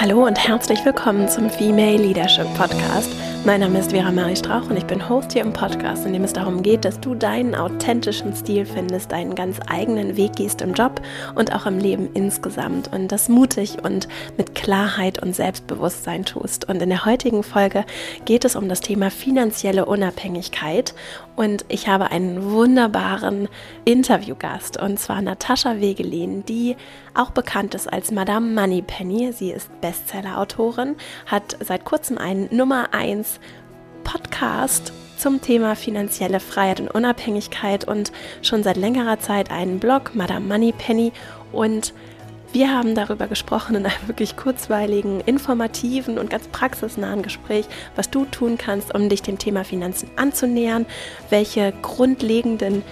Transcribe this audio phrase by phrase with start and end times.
[0.00, 3.10] Hallo und herzlich willkommen zum Female Leadership Podcast.
[3.44, 6.24] Mein Name ist Vera Marie Strauch und ich bin Host hier im Podcast, in dem
[6.24, 10.72] es darum geht, dass du deinen authentischen Stil findest, deinen ganz eigenen Weg gehst im
[10.72, 11.02] Job
[11.34, 14.08] und auch im Leben insgesamt und das mutig und
[14.38, 16.66] mit Klarheit und Selbstbewusstsein tust.
[16.66, 17.84] Und in der heutigen Folge
[18.24, 20.94] geht es um das Thema finanzielle Unabhängigkeit
[21.40, 23.48] und ich habe einen wunderbaren
[23.86, 26.76] Interviewgast und zwar Natascha Wegelin, die
[27.14, 29.32] auch bekannt ist als Madame Moneypenny.
[29.32, 33.40] Sie ist Bestseller-Autorin, hat seit kurzem einen Nummer 1
[34.04, 38.12] Podcast zum Thema finanzielle Freiheit und Unabhängigkeit und
[38.42, 41.10] schon seit längerer Zeit einen Blog, Madame Moneypenny
[41.52, 41.94] und
[42.52, 48.24] wir haben darüber gesprochen in einem wirklich kurzweiligen, informativen und ganz praxisnahen Gespräch, was du
[48.24, 50.86] tun kannst, um dich dem Thema Finanzen anzunähern,
[51.30, 52.82] welche grundlegenden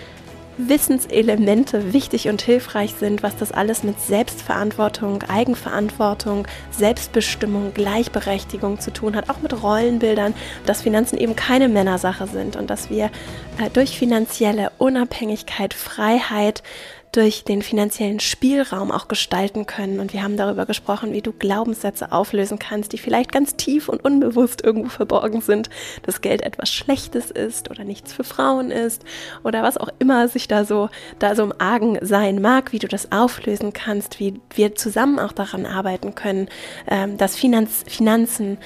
[0.61, 9.15] Wissenselemente wichtig und hilfreich sind, was das alles mit Selbstverantwortung, Eigenverantwortung, Selbstbestimmung, Gleichberechtigung zu tun
[9.15, 10.35] hat, auch mit Rollenbildern,
[10.67, 16.65] dass Finanzen eben keine Männersache sind und dass wir äh, durch finanzielle Unabhängigkeit, Freiheit,
[17.13, 20.01] durch den finanziellen Spielraum auch gestalten können.
[20.01, 24.05] Und wir haben darüber gesprochen, wie du Glaubenssätze auflösen kannst, die vielleicht ganz tief und
[24.05, 25.71] unbewusst irgendwo verborgen sind,
[26.03, 29.05] dass Geld etwas Schlechtes ist oder nichts für Frauen ist
[29.45, 32.89] oder was auch immer sich da so, da so im Argen sein mag, wie du
[32.89, 36.49] das auflösen kannst, wie wir zusammen auch daran arbeiten können,
[36.87, 38.59] ähm, dass Finanz, Finanzen,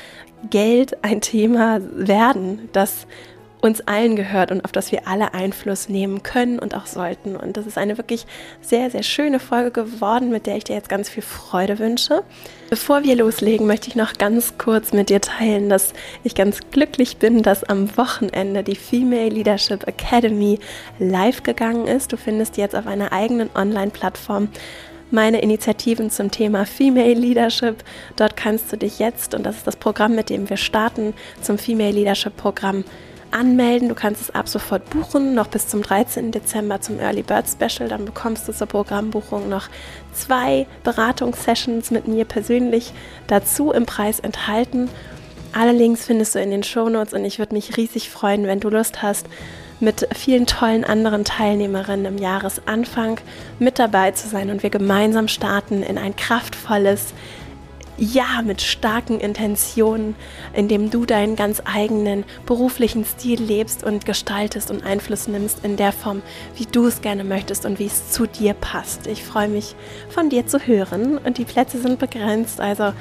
[0.50, 3.06] Geld ein Thema werden, das
[3.62, 7.36] uns allen gehört und auf das wir alle Einfluss nehmen können und auch sollten.
[7.36, 8.26] Und das ist eine wirklich
[8.60, 12.24] sehr, sehr schöne Folge geworden, mit der ich dir jetzt ganz viel Freude wünsche.
[12.70, 15.92] Bevor wir loslegen, möchte ich noch ganz kurz mit dir teilen, dass
[16.24, 20.58] ich ganz glücklich bin, dass am Wochenende die Female Leadership Academy
[20.98, 22.12] live gegangen ist.
[22.12, 24.48] Du findest jetzt auf einer eigenen Online-Plattform
[25.12, 27.84] meine Initiativen zum Thema Female Leadership.
[28.16, 31.58] Dort kannst du dich jetzt, und das ist das Programm, mit dem wir starten, zum
[31.58, 32.84] Female Leadership Programm
[33.32, 33.88] anmelden.
[33.88, 36.30] Du kannst es ab sofort buchen, noch bis zum 13.
[36.32, 37.88] Dezember zum Early Bird Special.
[37.88, 39.68] Dann bekommst du zur Programmbuchung noch
[40.12, 42.92] zwei Beratungssessions mit mir persönlich
[43.26, 44.88] dazu im Preis enthalten.
[45.52, 48.60] Alle Links findest du in den Show Notes und ich würde mich riesig freuen, wenn
[48.60, 49.26] du Lust hast,
[49.80, 53.18] mit vielen tollen anderen Teilnehmerinnen im Jahresanfang
[53.58, 57.12] mit dabei zu sein und wir gemeinsam starten in ein kraftvolles,
[57.98, 60.14] ja, mit starken Intentionen,
[60.54, 65.92] indem du deinen ganz eigenen beruflichen Stil lebst und gestaltest und Einfluss nimmst in der
[65.92, 66.22] Form,
[66.56, 69.06] wie du es gerne möchtest und wie es zu dir passt.
[69.06, 69.74] Ich freue mich,
[70.08, 72.60] von dir zu hören und die Plätze sind begrenzt.
[72.60, 72.92] Also,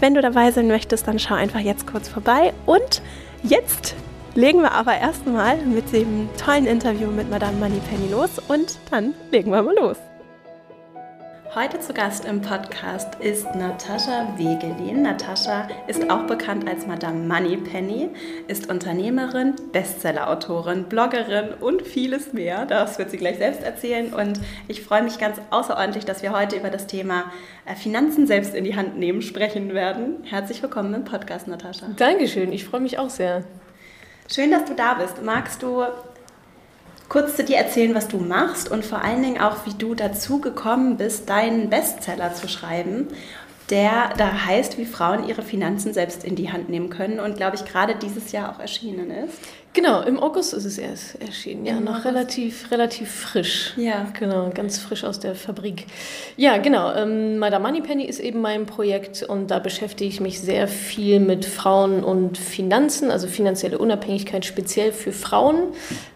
[0.00, 2.52] wenn du dabei sein möchtest, dann schau einfach jetzt kurz vorbei.
[2.66, 3.02] Und
[3.42, 3.94] jetzt
[4.34, 9.50] legen wir aber erstmal mit dem tollen Interview mit Madame Moneypenny los und dann legen
[9.50, 10.09] wir mal los.
[11.52, 15.02] Heute zu Gast im Podcast ist Natascha Wegelin.
[15.02, 18.10] Natascha ist auch bekannt als Madame Moneypenny,
[18.46, 22.66] ist Unternehmerin, Bestsellerautorin, Bloggerin und vieles mehr.
[22.66, 24.14] Das wird sie gleich selbst erzählen.
[24.14, 27.32] Und ich freue mich ganz außerordentlich, dass wir heute über das Thema
[27.66, 30.22] äh, Finanzen selbst in die Hand nehmen sprechen werden.
[30.22, 31.86] Herzlich willkommen im Podcast, Natascha.
[31.96, 33.42] Dankeschön, ich freue mich auch sehr.
[34.32, 35.24] Schön, dass du da bist.
[35.24, 35.82] Magst du
[37.10, 40.40] kurz zu dir erzählen, was du machst und vor allen Dingen auch, wie du dazu
[40.40, 43.08] gekommen bist, deinen Bestseller zu schreiben,
[43.68, 47.56] der da heißt, wie Frauen ihre Finanzen selbst in die Hand nehmen können und, glaube
[47.56, 49.38] ich, gerade dieses Jahr auch erschienen ist.
[49.72, 52.06] Genau, im August ist es erst erschienen, ja, Im noch August.
[52.06, 53.72] relativ, relativ frisch.
[53.76, 54.08] Ja.
[54.18, 55.86] Genau, ganz frisch aus der Fabrik.
[56.36, 60.66] Ja, genau, ähm, Madame Moneypenny ist eben mein Projekt und da beschäftige ich mich sehr
[60.66, 65.68] viel mit Frauen und Finanzen, also finanzielle Unabhängigkeit speziell für Frauen,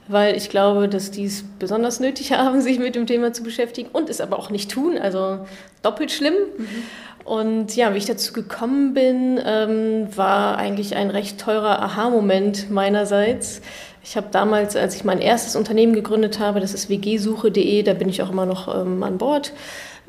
[0.09, 3.89] weil ich glaube, dass die es besonders nötig haben, sich mit dem Thema zu beschäftigen
[3.93, 5.47] und es aber auch nicht tun, also
[5.83, 6.35] doppelt schlimm.
[6.59, 6.67] Mhm.
[7.25, 13.63] Und ja, wie ich dazu gekommen bin, ähm, war eigentlich ein recht teurer Aha-Moment meinerseits.
[14.03, 18.11] Ich habe damals, als ich mein erstes Unternehmen gegründet habe, das ist wgsuche.de, da bin
[18.11, 19.55] ich auch immer noch ähm, an Bord.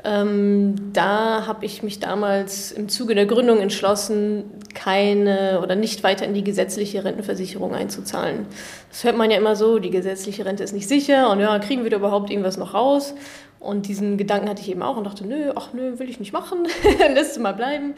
[0.03, 4.43] Ähm, da habe ich mich damals im Zuge der Gründung entschlossen,
[4.73, 8.45] keine oder nicht weiter in die gesetzliche Rentenversicherung einzuzahlen.
[8.89, 11.83] Das hört man ja immer so, die gesetzliche Rente ist nicht sicher und ja, kriegen
[11.83, 13.15] wir da überhaupt irgendwas noch raus?
[13.59, 16.33] Und diesen Gedanken hatte ich eben auch und dachte, nö, ach nö, will ich nicht
[16.33, 16.67] machen,
[17.13, 17.95] lässt du mal bleiben.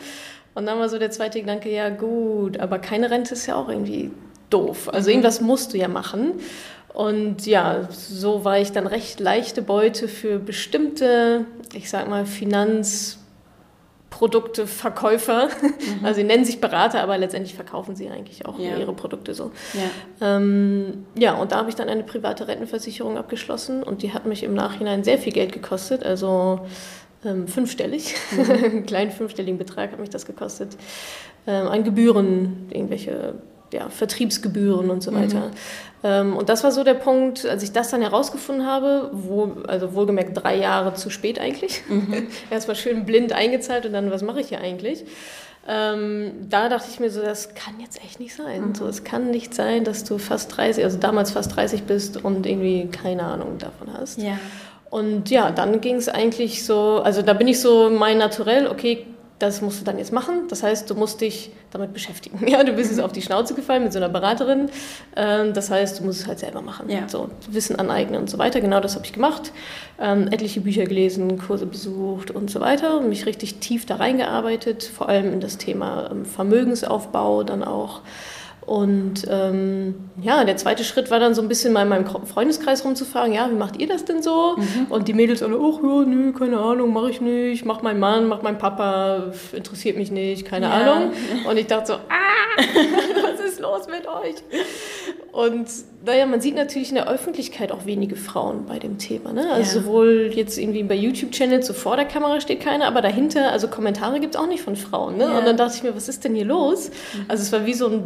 [0.56, 3.70] Und dann war so der zweite Gedanke, ja gut, aber keine Rente ist ja auch
[3.70, 4.12] irgendwie
[4.50, 4.90] doof.
[4.92, 5.16] Also mhm.
[5.16, 6.34] irgendwas musst du ja machen.
[6.98, 11.46] Und ja, so war ich dann recht leichte Beute für bestimmte,
[11.76, 13.20] ich sag mal, Finanz-
[14.10, 15.50] Produkteverkäufer.
[15.62, 15.74] Mhm.
[16.04, 18.78] Also sie nennen sich Berater, aber letztendlich verkaufen sie eigentlich auch ja.
[18.78, 19.52] ihre Produkte so.
[19.74, 20.38] Ja.
[20.38, 24.42] Ähm, ja, und da habe ich dann eine private Rentenversicherung abgeschlossen und die hat mich
[24.42, 26.04] im Nachhinein sehr viel Geld gekostet.
[26.04, 26.62] Also
[27.24, 28.52] ähm, fünfstellig, mhm.
[28.64, 30.78] einen kleinen fünfstelligen Betrag hat mich das gekostet,
[31.46, 33.36] ähm, an Gebühren, irgendwelche
[33.74, 35.40] ja, Vertriebsgebühren und so weiter.
[35.40, 35.52] Mhm.
[36.04, 39.94] Ähm, und das war so der Punkt, als ich das dann herausgefunden habe, wo, also
[39.94, 42.28] wohlgemerkt drei Jahre zu spät eigentlich, mhm.
[42.50, 45.06] erstmal schön blind eingezahlt und dann, was mache ich hier eigentlich?
[45.70, 48.70] Ähm, da dachte ich mir so, das kann jetzt echt nicht sein.
[48.70, 48.76] Mhm.
[48.76, 52.46] So, es kann nicht sein, dass du fast 30, also damals fast 30 bist und
[52.46, 54.22] irgendwie keine Ahnung davon hast.
[54.22, 54.40] Ja.
[54.90, 59.06] Und ja, dann ging es eigentlich so, also da bin ich so mein Naturell, okay,
[59.40, 60.48] das musst du dann jetzt machen.
[60.50, 62.40] Das heißt, du musst dich damit beschäftigen.
[62.48, 64.70] Ja, du bist jetzt auf die Schnauze gefallen mit so einer Beraterin.
[65.16, 66.90] Ähm, das heißt, du musst es halt selber machen.
[66.90, 67.08] Ja.
[67.08, 68.62] So, Wissen aneignen und so weiter.
[68.62, 69.52] Genau das habe ich gemacht.
[70.00, 72.98] Ähm, etliche Bücher gelesen, Kurse besucht und so weiter.
[72.98, 78.02] Und mich richtig tief da reingearbeitet, vor allem in das Thema ähm, Vermögensaufbau dann auch.
[78.68, 82.84] Und ähm, ja, der zweite Schritt war dann so ein bisschen mal in meinem Freundeskreis
[82.84, 83.32] rumzufahren.
[83.32, 84.58] Ja, wie macht ihr das denn so?
[84.58, 84.88] Mhm.
[84.90, 88.28] Und die Mädels alle, ach ja, nö, keine Ahnung, mache ich nicht, macht mein Mann,
[88.28, 90.74] macht mein Papa, interessiert mich nicht, keine ja.
[90.74, 91.14] Ahnung.
[91.50, 92.58] Und ich dachte so, ah,
[93.24, 94.36] was ist los mit euch?
[95.38, 95.68] Und
[96.04, 99.34] naja, man sieht natürlich in der Öffentlichkeit auch wenige Frauen bei dem Thema.
[99.34, 99.52] Ne?
[99.52, 99.84] Also ja.
[99.84, 104.20] sowohl jetzt irgendwie bei YouTube-Channels, so vor der Kamera steht keiner, aber dahinter, also Kommentare
[104.20, 105.18] gibt es auch nicht von Frauen.
[105.18, 105.26] Ne?
[105.26, 105.38] Ja.
[105.38, 106.90] Und dann dachte ich mir, was ist denn hier los?
[106.90, 107.26] Mhm.
[107.28, 108.04] Also es war wie so ein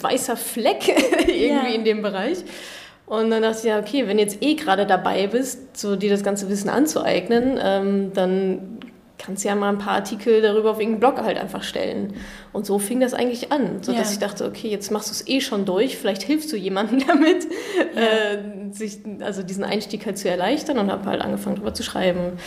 [0.00, 0.88] weißer Fleck
[1.28, 1.66] irgendwie ja.
[1.66, 2.38] in dem Bereich.
[3.04, 6.22] Und dann dachte ich, ja, okay, wenn jetzt eh gerade dabei bist, so dir das
[6.22, 8.78] ganze Wissen anzueignen, ähm, dann
[9.24, 12.14] kannst ja mal ein paar Artikel darüber auf irgendeinen Blog halt einfach stellen.
[12.52, 14.12] Und so fing das eigentlich an, so dass ja.
[14.12, 17.46] ich dachte, okay, jetzt machst du es eh schon durch, vielleicht hilfst du jemandem damit,
[17.94, 18.02] ja.
[18.02, 22.38] äh, sich also diesen Einstieg halt zu erleichtern und habe halt angefangen darüber zu schreiben,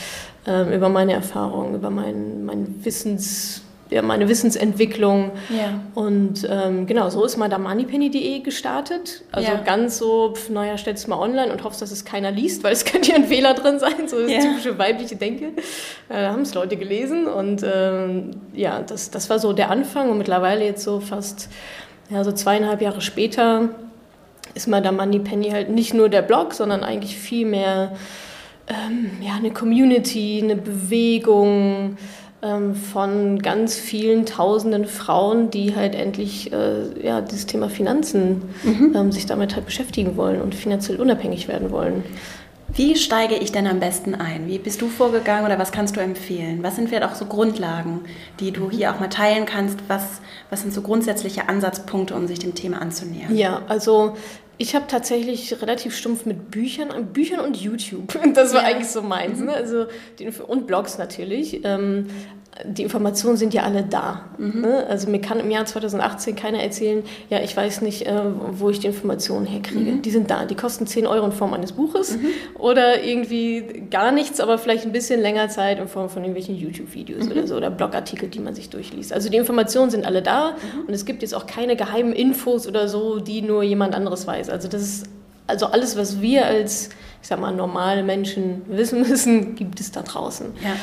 [0.46, 5.32] äh, über meine Erfahrungen, über mein, mein Wissens ja, meine Wissensentwicklung.
[5.50, 5.80] Ja.
[5.96, 9.24] Und ähm, genau, so ist mal da moneypenny.de gestartet.
[9.32, 9.62] Also ja.
[9.62, 12.74] ganz so, pf, naja, stellst du mal online und hoffst, dass es keiner liest, weil
[12.74, 14.40] es könnte ja ein Fehler drin sein, so das ja.
[14.40, 15.48] typische weibliche Denke.
[16.10, 20.10] Äh, da haben es Leute gelesen und ähm, ja, das, das war so der Anfang
[20.10, 21.50] und mittlerweile jetzt so fast,
[22.10, 23.70] ja, so zweieinhalb Jahre später
[24.54, 27.94] ist mal da Moneypenny halt nicht nur der Blog, sondern eigentlich viel mehr
[28.68, 31.98] ähm, ja, eine Community, eine Bewegung,
[32.76, 38.94] von ganz vielen tausenden Frauen, die halt endlich äh, ja, dieses Thema Finanzen mhm.
[38.96, 42.04] ähm, sich damit halt beschäftigen wollen und finanziell unabhängig werden wollen.
[42.74, 44.48] Wie steige ich denn am besten ein?
[44.48, 46.62] Wie bist du vorgegangen oder was kannst du empfehlen?
[46.62, 48.02] Was sind vielleicht auch so Grundlagen,
[48.40, 49.80] die du hier auch mal teilen kannst?
[49.88, 53.36] Was, was sind so grundsätzliche Ansatzpunkte, um sich dem Thema anzunähern?
[53.36, 54.16] Ja, also
[54.58, 58.18] ich habe tatsächlich relativ stumpf mit Büchern, Büchern und YouTube.
[58.34, 58.68] Das war ja.
[58.68, 59.40] eigentlich so meins.
[59.40, 59.54] Ne?
[59.54, 59.88] Also
[60.48, 61.62] und Blogs natürlich.
[61.64, 62.08] Ähm,
[62.66, 64.26] die Informationen sind ja alle da.
[64.38, 64.62] Mhm.
[64.62, 64.86] Ne?
[64.88, 68.22] Also mir kann im Jahr 2018 keiner erzählen, ja, ich weiß nicht, äh,
[68.52, 69.92] wo ich die Informationen herkriege.
[69.92, 70.02] Mhm.
[70.02, 70.46] Die sind da.
[70.46, 72.28] Die kosten 10 Euro in Form eines Buches mhm.
[72.60, 77.26] oder irgendwie gar nichts, aber vielleicht ein bisschen länger Zeit in Form von irgendwelchen YouTube-Videos
[77.26, 77.32] mhm.
[77.32, 79.14] oder so oder Blogartikel, die man sich durchliest.
[79.14, 80.88] Also die Informationen sind alle da mhm.
[80.88, 84.50] und es gibt jetzt auch keine geheimen Infos oder so, die nur jemand anderes weiß.
[84.50, 85.06] Also das ist
[85.46, 86.90] also alles, was wir als
[87.22, 90.48] ich sag mal, normale Menschen wissen müssen, gibt es da draußen.
[90.64, 90.76] Ja.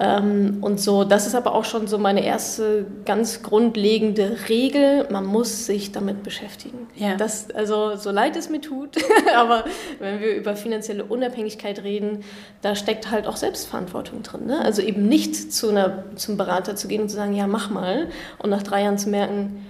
[0.00, 5.06] Ähm, und so, das ist aber auch schon so meine erste ganz grundlegende Regel.
[5.10, 6.88] Man muss sich damit beschäftigen.
[6.96, 7.14] Ja.
[7.16, 8.96] Das, also, so leid es mir tut,
[9.36, 9.64] aber
[10.00, 12.24] wenn wir über finanzielle Unabhängigkeit reden,
[12.62, 14.46] da steckt halt auch Selbstverantwortung drin.
[14.46, 14.60] Ne?
[14.60, 18.08] Also eben nicht zu einer, zum Berater zu gehen und zu sagen, ja, mach mal.
[18.38, 19.64] Und nach drei Jahren zu merken,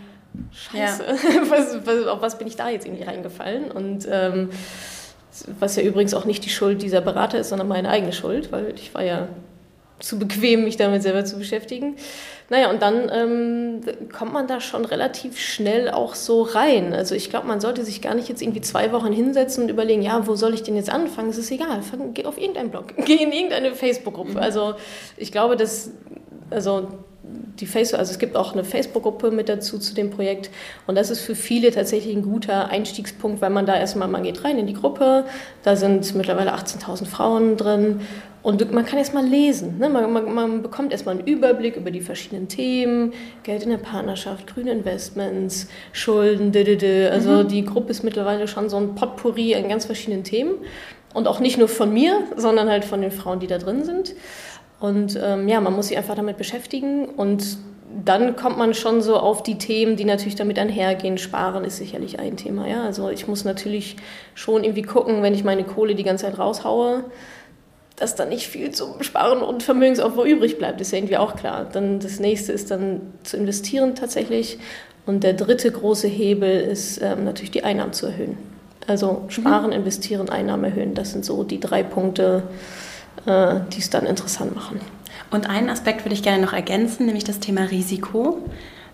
[0.51, 1.51] Scheiße, ja.
[1.51, 3.71] was, was, auf was bin ich da jetzt irgendwie reingefallen?
[3.71, 4.49] Und ähm,
[5.59, 8.75] was ja übrigens auch nicht die Schuld dieser Berater ist, sondern meine eigene Schuld, weil
[8.75, 9.29] ich war ja
[10.03, 11.97] zu bequem, mich damit selber zu beschäftigen.
[12.51, 13.81] Naja, und dann ähm,
[14.13, 16.93] kommt man da schon relativ schnell auch so rein.
[16.93, 20.03] Also ich glaube, man sollte sich gar nicht jetzt irgendwie zwei Wochen hinsetzen und überlegen,
[20.03, 21.31] ja, wo soll ich denn jetzt anfangen?
[21.31, 24.33] Es ist egal, fang, geh auf irgendeinen Blog, geh in irgendeine Facebook-Gruppe.
[24.33, 24.39] Mhm.
[24.39, 24.75] Also
[25.17, 25.91] ich glaube, dass,
[26.51, 26.89] also
[27.25, 30.51] die Facebook, also es gibt auch eine Facebook-Gruppe mit dazu zu dem Projekt
[30.87, 34.45] und das ist für viele tatsächlich ein guter Einstiegspunkt, weil man da erstmal, man geht
[34.45, 35.25] rein in die Gruppe,
[35.63, 38.01] da sind mittlerweile 18.000 Frauen drin
[38.43, 39.89] und man kann erstmal lesen, ne?
[39.89, 43.13] man, man, man, bekommt erstmal einen Überblick über die verschiedenen Themen,
[43.45, 47.49] Geld in der Partnerschaft, grüne Investments, Schulden, d also mhm.
[47.49, 50.55] die Gruppe ist mittlerweile schon so ein Potpourri an ganz verschiedenen Themen
[51.15, 54.15] und auch nicht nur von mir, sondern halt von den Frauen, die da drin sind.
[54.83, 57.57] Und ähm, ja, man muss sich einfach damit beschäftigen und
[58.05, 61.19] dann kommt man schon so auf die Themen, die natürlich damit einhergehen.
[61.19, 62.67] Sparen ist sicherlich ein Thema.
[62.67, 62.83] Ja?
[62.83, 63.95] Also ich muss natürlich
[64.35, 67.05] schon irgendwie gucken, wenn ich meine Kohle die ganze Zeit raushaue,
[67.95, 70.81] dass da nicht viel zum Sparen und Vermögensaufbau übrig bleibt.
[70.81, 71.69] ist ja irgendwie auch klar.
[71.73, 74.59] Dann das nächste ist dann zu investieren tatsächlich.
[75.07, 78.37] Und der dritte große Hebel ist ähm, natürlich die Einnahmen zu erhöhen.
[78.89, 79.77] Also sparen, mhm.
[79.77, 80.95] investieren, Einnahmen erhöhen.
[80.95, 82.43] Das sind so die drei Punkte,
[83.27, 84.81] äh, die es dann interessant machen.
[85.31, 88.49] Und einen Aspekt würde ich gerne noch ergänzen, nämlich das Thema Risiko.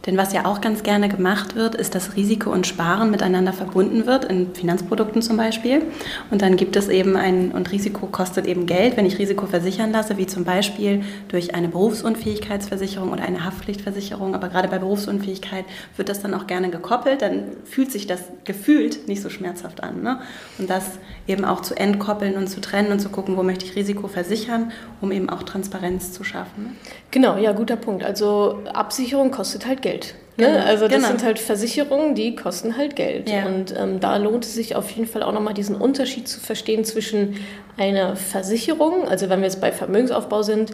[0.07, 4.07] Denn was ja auch ganz gerne gemacht wird, ist, dass Risiko und Sparen miteinander verbunden
[4.07, 5.83] wird, in Finanzprodukten zum Beispiel.
[6.31, 9.91] Und dann gibt es eben ein, und Risiko kostet eben Geld, wenn ich Risiko versichern
[9.91, 14.35] lasse, wie zum Beispiel durch eine Berufsunfähigkeitsversicherung oder eine Haftpflichtversicherung.
[14.35, 15.65] Aber gerade bei Berufsunfähigkeit
[15.97, 20.03] wird das dann auch gerne gekoppelt, dann fühlt sich das gefühlt nicht so schmerzhaft an.
[20.03, 20.21] Ne?
[20.59, 23.75] Und das eben auch zu entkoppeln und zu trennen und zu gucken, wo möchte ich
[23.75, 26.65] Risiko versichern, um eben auch Transparenz zu schaffen.
[26.65, 26.71] Ne?
[27.11, 28.05] Genau, ja, guter Punkt.
[28.05, 29.88] Also Absicherung kostet halt Geld.
[29.89, 30.15] Geld.
[30.37, 30.47] Ne?
[30.47, 31.09] Genau, also das genau.
[31.09, 33.29] sind halt Versicherungen, die kosten halt Geld.
[33.29, 33.47] Ja.
[33.47, 36.85] Und ähm, da lohnt es sich auf jeden Fall auch nochmal diesen Unterschied zu verstehen
[36.85, 37.39] zwischen
[37.77, 40.73] einer Versicherung, also wenn wir jetzt bei Vermögensaufbau sind,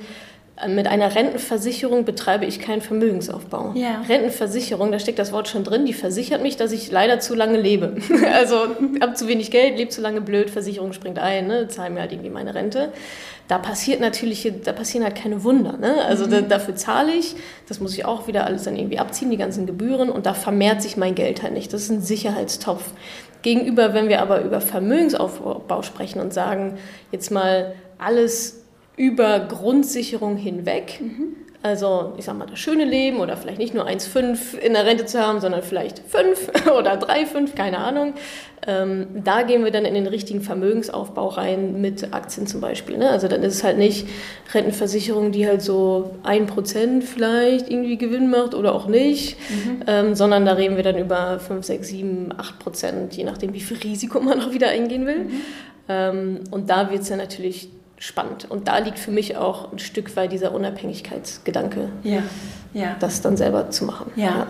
[0.68, 3.72] mit einer Rentenversicherung betreibe ich keinen Vermögensaufbau.
[3.74, 4.02] Ja.
[4.02, 7.60] Rentenversicherung, da steckt das Wort schon drin, die versichert mich, dass ich leider zu lange
[7.60, 7.96] lebe.
[8.34, 8.56] also
[9.00, 12.12] habe zu wenig Geld, lebe zu lange blöd, Versicherung springt ein, ne, zahlen mir halt
[12.12, 12.92] irgendwie meine Rente
[13.48, 15.76] da passiert natürlich, da passieren halt keine Wunder.
[15.76, 16.02] Ne?
[16.04, 16.30] Also mhm.
[16.30, 17.36] da, dafür zahle ich,
[17.68, 20.80] das muss ich auch wieder alles dann irgendwie abziehen, die ganzen Gebühren und da vermehrt
[20.80, 21.72] sich mein Geld halt nicht.
[21.72, 22.84] Das ist ein Sicherheitstopf.
[23.42, 26.78] Gegenüber, wenn wir aber über Vermögensaufbau sprechen und sagen,
[27.12, 28.63] jetzt mal alles
[28.96, 31.36] über Grundsicherung hinweg, mhm.
[31.64, 35.06] Also ich sag mal, das schöne Leben oder vielleicht nicht nur 1,5 in der Rente
[35.06, 38.12] zu haben, sondern vielleicht 5 oder 3,5, keine Ahnung.
[38.66, 42.98] Ähm, da gehen wir dann in den richtigen Vermögensaufbau rein mit Aktien zum Beispiel.
[42.98, 43.08] Ne?
[43.08, 44.06] Also dann ist es halt nicht
[44.52, 49.80] Rentenversicherung, die halt so 1% vielleicht irgendwie Gewinn macht oder auch nicht, mhm.
[49.86, 53.78] ähm, sondern da reden wir dann über 5, 6, 7, 8%, je nachdem, wie viel
[53.78, 55.20] Risiko man auch wieder eingehen will.
[55.20, 55.40] Mhm.
[55.88, 57.70] Ähm, und da wird es ja natürlich
[58.04, 58.50] spannend.
[58.50, 62.22] Und da liegt für mich auch ein Stück weit dieser Unabhängigkeitsgedanke, ja.
[62.74, 62.96] Ja.
[63.00, 64.12] das dann selber zu machen.
[64.14, 64.24] Ja.
[64.24, 64.46] ja.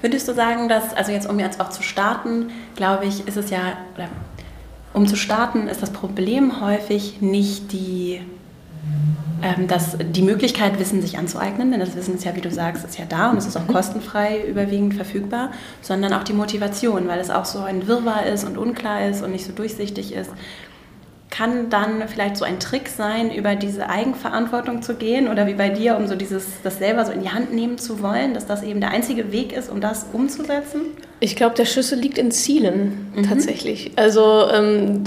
[0.00, 3.50] Würdest du sagen, dass, also jetzt um jetzt auch zu starten, glaube ich, ist es
[3.50, 4.08] ja, oder
[4.94, 8.22] um zu starten, ist das Problem häufig nicht die,
[9.42, 12.86] ähm, dass die Möglichkeit, Wissen sich anzueignen, denn das Wissen ist ja, wie du sagst,
[12.86, 13.74] ist ja da und es ist auch mhm.
[13.74, 15.50] kostenfrei überwiegend verfügbar,
[15.82, 19.32] sondern auch die Motivation, weil es auch so ein Wirrwarr ist und unklar ist und
[19.32, 20.30] nicht so durchsichtig ist
[21.34, 25.68] kann dann vielleicht so ein Trick sein, über diese Eigenverantwortung zu gehen oder wie bei
[25.68, 28.62] dir, um so dieses, das selber so in die Hand nehmen zu wollen, dass das
[28.62, 30.82] eben der einzige Weg ist, um das umzusetzen?
[31.18, 33.28] Ich glaube, der Schlüssel liegt in Zielen mhm.
[33.28, 33.90] tatsächlich.
[33.96, 35.02] Also ähm,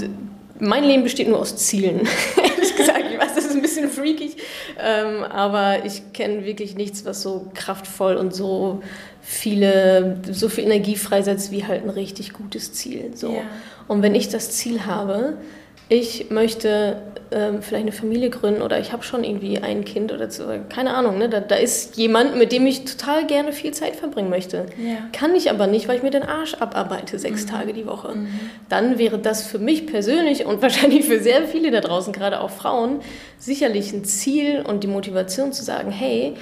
[0.58, 2.06] mein Leben besteht nur aus Zielen.
[2.36, 4.36] Ehrlich gesagt, ich weiß, das ist ein bisschen freakig,
[4.78, 8.82] ähm, aber ich kenne wirklich nichts, was so kraftvoll und so
[9.22, 13.12] viele, so viel Energie freisetzt wie halt ein richtig gutes Ziel.
[13.14, 13.32] So.
[13.32, 13.42] Ja.
[13.86, 15.38] Und wenn ich das Ziel habe,
[15.88, 20.30] ich möchte ähm, vielleicht eine Familie gründen oder ich habe schon irgendwie ein Kind oder
[20.30, 21.28] so, keine Ahnung, ne?
[21.28, 24.66] da, da ist jemand, mit dem ich total gerne viel Zeit verbringen möchte.
[24.78, 24.96] Ja.
[25.12, 27.50] Kann ich aber nicht, weil ich mir den Arsch abarbeite, sechs mhm.
[27.50, 28.14] Tage die Woche.
[28.14, 28.28] Mhm.
[28.68, 32.50] Dann wäre das für mich persönlich und wahrscheinlich für sehr viele da draußen, gerade auch
[32.50, 33.00] Frauen,
[33.38, 36.34] sicherlich ein Ziel und die Motivation zu sagen, hey,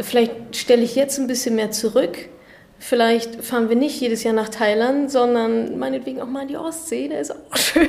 [0.00, 2.28] vielleicht stelle ich jetzt ein bisschen mehr zurück,
[2.78, 7.08] Vielleicht fahren wir nicht jedes Jahr nach Thailand, sondern meinetwegen auch mal in die Ostsee,
[7.08, 7.88] da ist auch schön.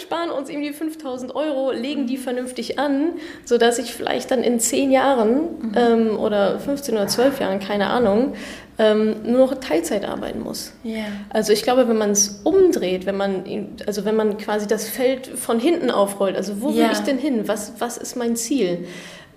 [0.00, 3.12] Sparen uns irgendwie 5000 Euro, legen die vernünftig an,
[3.44, 5.72] sodass ich vielleicht dann in 10 Jahren mhm.
[5.76, 8.34] ähm, oder 15 oder 12 Jahren, keine Ahnung,
[8.78, 10.72] ähm, nur noch Teilzeit arbeiten muss.
[10.84, 11.04] Yeah.
[11.28, 13.44] Also ich glaube, wenn man es umdreht, wenn man,
[13.86, 16.86] also wenn man quasi das Feld von hinten aufrollt, also wo yeah.
[16.86, 17.46] will ich denn hin?
[17.46, 18.86] Was, was ist mein Ziel?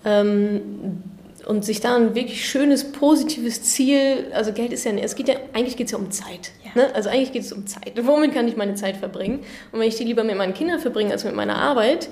[0.06, 1.04] Ähm,
[1.46, 5.36] und sich da ein wirklich schönes, positives Ziel, also Geld ist ja, es geht ja,
[5.54, 6.52] eigentlich geht es ja um Zeit.
[6.64, 6.72] Ja.
[6.76, 6.96] Ne?
[6.96, 7.94] Also eigentlich geht es um Zeit.
[8.02, 9.40] Womit kann ich meine Zeit verbringen?
[9.72, 12.10] Und wenn ich die lieber mit meinen Kindern verbringe als mit meiner Arbeit,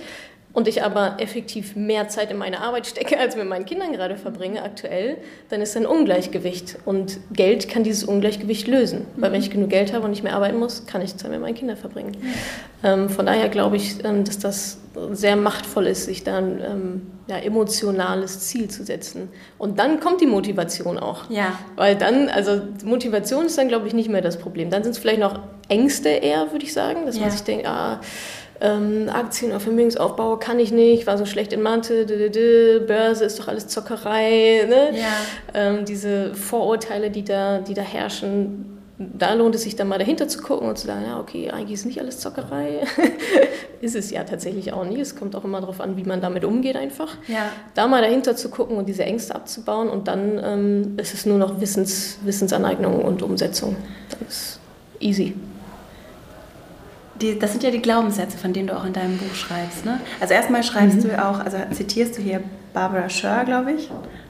[0.54, 4.18] und ich aber effektiv mehr Zeit in meine Arbeit stecke, als mit meinen Kindern gerade
[4.18, 5.18] verbringe aktuell,
[5.50, 6.78] dann ist ein Ungleichgewicht.
[6.86, 9.00] Und Geld kann dieses Ungleichgewicht lösen.
[9.00, 9.22] Mhm.
[9.22, 11.40] Weil wenn ich genug Geld habe und nicht mehr arbeiten muss, kann ich Zeit mit
[11.40, 12.18] meinen Kindern verbringen.
[12.20, 12.34] Mhm.
[12.84, 14.80] Ähm, von daher glaube ich, ähm, dass das
[15.12, 19.30] sehr machtvoll ist, sich da ein ähm, ja, emotionales Ziel zu setzen.
[19.58, 21.30] Und dann kommt die Motivation auch.
[21.30, 21.58] Ja.
[21.78, 24.70] Weil dann, also Motivation ist dann, glaube ich, nicht mehr das Problem.
[24.70, 25.40] Dann sind es vielleicht noch
[25.70, 27.22] Ängste eher, würde ich sagen, dass ja.
[27.22, 28.02] man sich denkt, ah,
[28.62, 32.80] ähm, Aktien oder Vermögensaufbau kann ich nicht, war so schlecht in Mathe, d -d -d,
[32.86, 34.66] Börse ist doch alles Zockerei.
[34.70, 34.98] Ne?
[34.98, 35.08] Ja.
[35.54, 40.28] Ähm, diese Vorurteile, die da, die da herrschen, da lohnt es sich dann mal dahinter
[40.28, 42.82] zu gucken und zu sagen, ja, okay, eigentlich ist nicht alles Zockerei.
[43.82, 45.00] ist es ja tatsächlich auch nicht.
[45.00, 47.18] Es kommt auch immer darauf an, wie man damit umgeht einfach.
[47.28, 47.50] Ja.
[47.74, 51.40] Da mal dahinter zu gucken und diese Ängste abzubauen und dann ähm, ist es nur
[51.40, 53.76] noch Wissens, Wissensaneignung und Umsetzung.
[54.20, 54.60] Das ist
[55.00, 55.34] easy
[57.22, 59.86] die, das sind ja die Glaubenssätze, von denen du auch in deinem Buch schreibst.
[59.86, 60.00] Ne?
[60.20, 61.10] Also erstmal schreibst mhm.
[61.10, 62.42] du auch, also zitierst du hier
[62.74, 63.90] Barbara Scher, glaube ich,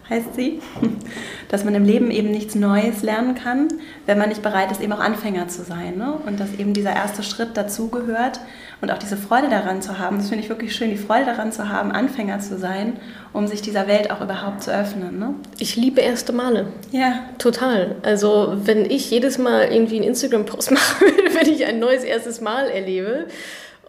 [0.10, 0.62] heißt sie,
[1.50, 3.70] dass man im Leben eben nichts Neues lernen kann,
[4.06, 5.98] wenn man nicht bereit ist, eben auch Anfänger zu sein.
[5.98, 6.14] Ne?
[6.26, 8.40] Und dass eben dieser erste Schritt dazugehört.
[8.82, 11.52] Und auch diese Freude daran zu haben, das finde ich wirklich schön, die Freude daran
[11.52, 13.00] zu haben, Anfänger zu sein,
[13.32, 15.20] um sich dieser Welt auch überhaupt zu öffnen.
[15.20, 15.36] Ne?
[15.60, 16.68] Ich liebe erste Male.
[16.92, 17.20] Ja.
[17.38, 17.96] Total.
[18.02, 22.68] Also wenn ich jedes Mal irgendwie einen Instagram-Post mache, wenn ich ein neues erstes Mal
[22.70, 23.28] erlebe,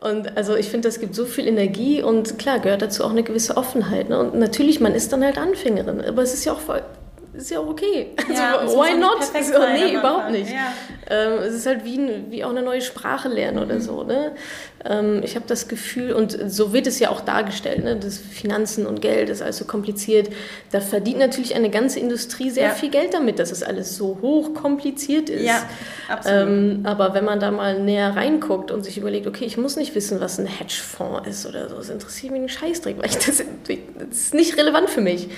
[0.01, 3.23] und also ich finde, das gibt so viel Energie und klar gehört dazu auch eine
[3.23, 4.09] gewisse Offenheit.
[4.09, 4.19] Ne?
[4.19, 6.83] Und natürlich, man ist dann halt Anfängerin, aber es ist ja auch voll,
[7.35, 8.09] ist ja auch okay.
[8.33, 9.23] Ja, also, why not?
[9.23, 10.51] So, nee, überhaupt nicht.
[10.51, 10.73] Ja.
[11.09, 13.81] Ähm, es ist halt wie, wie auch eine neue Sprache lernen oder mhm.
[13.81, 14.03] so.
[14.03, 14.33] Ne?
[14.85, 17.97] Ähm, ich habe das Gefühl, und so wird es ja auch dargestellt, ne?
[17.97, 20.29] das Finanzen und Geld ist alles so kompliziert.
[20.71, 22.75] Da verdient natürlich eine ganze Industrie sehr ja.
[22.75, 25.45] viel Geld damit, dass es alles so hoch kompliziert ist.
[25.45, 25.62] Ja,
[26.09, 26.49] absolut.
[26.49, 29.95] Ähm, aber wenn man da mal näher reinguckt und sich überlegt, okay, ich muss nicht
[29.95, 33.41] wissen, was ein Hedgefonds ist oder so, das interessiert mich einen Scheißdreck, weil das, das
[34.11, 35.29] ist nicht relevant für mich.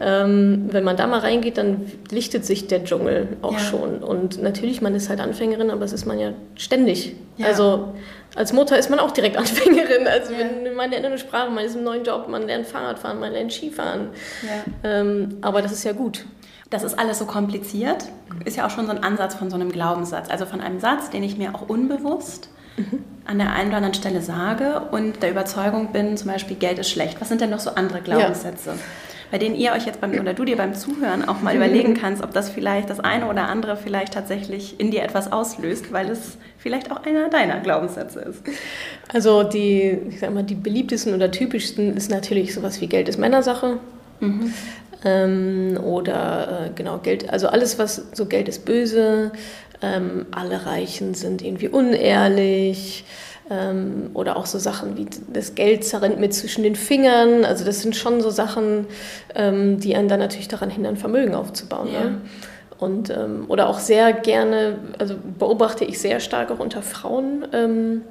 [0.00, 0.24] Ja.
[0.24, 3.58] Ähm, wenn man da mal reingeht, dann lichtet sich der Dschungel auch ja.
[3.58, 4.02] schon.
[4.02, 7.14] Und natürlich, man ist halt Anfängerin, aber es ist man ja ständig.
[7.42, 7.94] Also
[8.34, 10.06] als Mutter ist man auch direkt Anfängerin.
[10.06, 10.72] Also ja.
[10.74, 14.08] man lernt eine Sprache, man ist im neuen Job, man lernt Fahrradfahren, man lernt Skifahren.
[14.42, 14.90] Ja.
[14.90, 16.24] Ähm, aber das ist ja gut.
[16.70, 18.06] Das ist alles so kompliziert,
[18.46, 20.30] ist ja auch schon so ein Ansatz von so einem Glaubenssatz.
[20.30, 22.48] Also von einem Satz, den ich mir auch unbewusst
[22.78, 23.04] mhm.
[23.26, 26.88] an der einen oder anderen Stelle sage und der Überzeugung bin, zum Beispiel Geld ist
[26.88, 27.20] schlecht.
[27.20, 28.70] Was sind denn noch so andere Glaubenssätze?
[28.70, 28.76] Ja
[29.32, 32.22] bei denen ihr euch jetzt beim, oder du dir beim Zuhören auch mal überlegen kannst,
[32.22, 36.36] ob das vielleicht das eine oder andere vielleicht tatsächlich in dir etwas auslöst, weil es
[36.58, 38.42] vielleicht auch einer deiner Glaubenssätze ist.
[39.10, 43.18] Also die, ich sag mal, die beliebtesten oder typischsten ist natürlich sowas wie Geld ist
[43.18, 43.78] Männersache.
[44.20, 44.52] Mhm.
[45.02, 49.32] Ähm, oder äh, genau Geld, also alles, was so Geld ist böse,
[49.80, 53.04] ähm, alle Reichen sind irgendwie unehrlich,
[53.50, 57.44] ähm, oder auch so Sachen wie das Geld zerrennt mir zwischen den Fingern.
[57.44, 58.86] Also das sind schon so Sachen,
[59.34, 61.88] ähm, die einen dann natürlich daran hindern, Vermögen aufzubauen.
[61.92, 62.04] Ja.
[62.04, 62.20] Ne?
[62.78, 68.02] Und, ähm, oder auch sehr gerne, also beobachte ich sehr stark auch unter Frauen, ähm,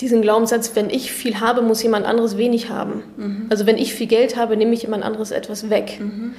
[0.00, 3.02] diesen Glaubenssatz, wenn ich viel habe, muss jemand anderes wenig haben.
[3.16, 3.46] Mhm.
[3.48, 5.98] Also wenn ich viel Geld habe, nehme ich jemand anderes etwas weg.
[5.98, 6.34] Mhm.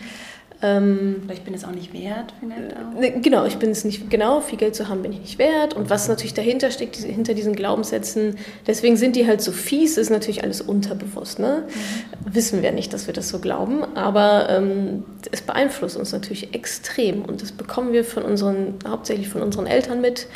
[0.62, 3.00] Ähm, Oder ich bin es auch nicht wert, vielleicht auch.
[3.00, 5.76] Ne, genau, ich bin es nicht, genau, viel Geld zu haben bin ich nicht wert.
[5.76, 9.98] Und was natürlich dahinter steckt, diese, hinter diesen Glaubenssätzen, deswegen sind die halt so fies,
[9.98, 11.38] ist natürlich alles unterbewusst.
[11.38, 11.64] Ne?
[11.68, 12.34] Mhm.
[12.34, 17.24] Wissen wir nicht, dass wir das so glauben, aber ähm, es beeinflusst uns natürlich extrem.
[17.24, 20.28] Und das bekommen wir von unseren, hauptsächlich von unseren Eltern mit.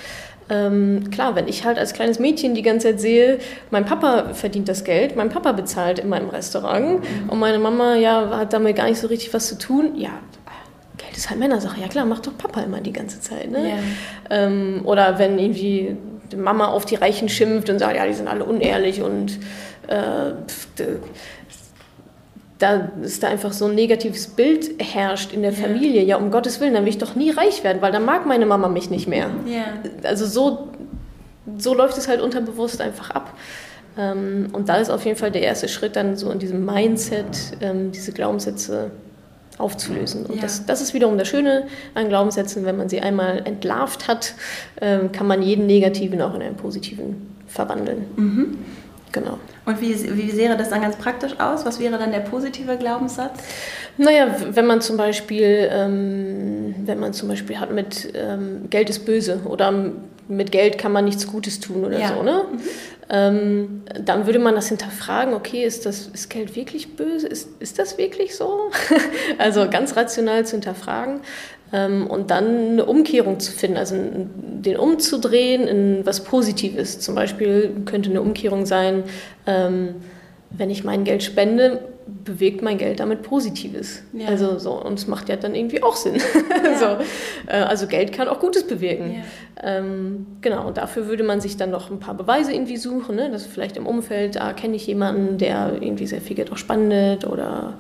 [0.52, 4.68] Ähm, klar, wenn ich halt als kleines Mädchen die ganze Zeit sehe, mein Papa verdient
[4.68, 8.90] das Geld, mein Papa bezahlt in meinem Restaurant und meine Mama ja hat damit gar
[8.90, 10.10] nicht so richtig was zu tun, ja,
[10.98, 11.80] Geld ist halt Männersache.
[11.80, 13.50] Ja klar, macht doch Papa immer die ganze Zeit.
[13.50, 13.60] Ne?
[13.60, 13.78] Yeah.
[14.30, 15.96] Ähm, oder wenn irgendwie
[16.32, 19.40] die Mama auf die Reichen schimpft und sagt, ja, die sind alle unehrlich und
[19.88, 20.34] äh,
[22.62, 26.04] da ist da einfach so ein negatives Bild herrscht in der Familie.
[26.04, 28.46] Ja, um Gottes Willen, dann will ich doch nie reich werden, weil dann mag meine
[28.46, 29.30] Mama mich nicht mehr.
[29.46, 29.66] Ja.
[30.04, 30.70] Also so,
[31.58, 33.34] so läuft es halt unterbewusst einfach ab.
[33.98, 37.58] Ähm, und da ist auf jeden Fall der erste Schritt dann so in diesem Mindset,
[37.62, 38.92] ähm, diese Glaubenssätze
[39.58, 40.26] aufzulösen.
[40.28, 40.42] Und ja.
[40.42, 44.36] das, das ist wiederum das Schöne an Glaubenssätzen, wenn man sie einmal entlarvt hat,
[44.80, 48.06] ähm, kann man jeden negativen auch in einen positiven verwandeln.
[48.16, 48.58] Mhm.
[49.12, 49.40] Genau.
[49.66, 51.66] Und wie, wie sähe das dann ganz praktisch aus?
[51.66, 53.40] Was wäre dann der positive Glaubenssatz?
[53.98, 59.06] Naja, wenn man zum Beispiel, ähm, wenn man zum Beispiel hat mit ähm, Geld ist
[59.06, 59.72] böse oder
[60.28, 62.16] mit Geld kann man nichts Gutes tun oder ja.
[62.16, 62.46] so, ne?
[62.52, 62.60] Mhm.
[63.14, 67.28] Ähm, dann würde man das hinterfragen, okay, ist, das, ist Geld wirklich böse?
[67.28, 68.72] Ist, ist das wirklich so?
[69.38, 71.20] also ganz rational zu hinterfragen.
[71.74, 77.00] Ähm, und dann eine Umkehrung zu finden, also den umzudrehen in was Positives.
[77.00, 79.04] Zum Beispiel könnte eine Umkehrung sein,
[79.48, 79.96] ähm,
[80.50, 84.04] wenn ich mein Geld spende, bewegt mein Geld damit Positives.
[84.14, 84.28] Ja.
[84.28, 86.16] Also so, und es macht ja dann irgendwie auch Sinn.
[86.64, 86.78] Ja.
[86.78, 86.86] so,
[87.48, 89.16] äh, also Geld kann auch Gutes bewirken.
[89.16, 89.78] Ja.
[89.78, 93.30] Ähm, genau, und dafür würde man sich dann noch ein paar Beweise irgendwie suchen, ne?
[93.30, 97.26] dass vielleicht im Umfeld, da kenne ich jemanden, der irgendwie sehr viel Geld auch spendet
[97.26, 97.78] oder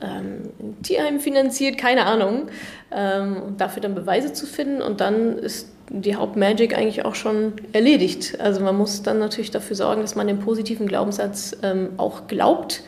[0.00, 2.48] ähm, ein Tierheim finanziert, keine Ahnung.
[2.90, 7.54] Ähm, und dafür dann Beweise zu finden und dann ist die Hauptmagic eigentlich auch schon
[7.72, 8.40] erledigt.
[8.40, 12.82] Also man muss dann natürlich dafür sorgen, dass man den positiven Glaubenssatz ähm, auch glaubt,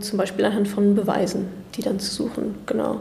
[0.00, 3.00] zum Beispiel anhand von Beweisen, die dann zu suchen, genau.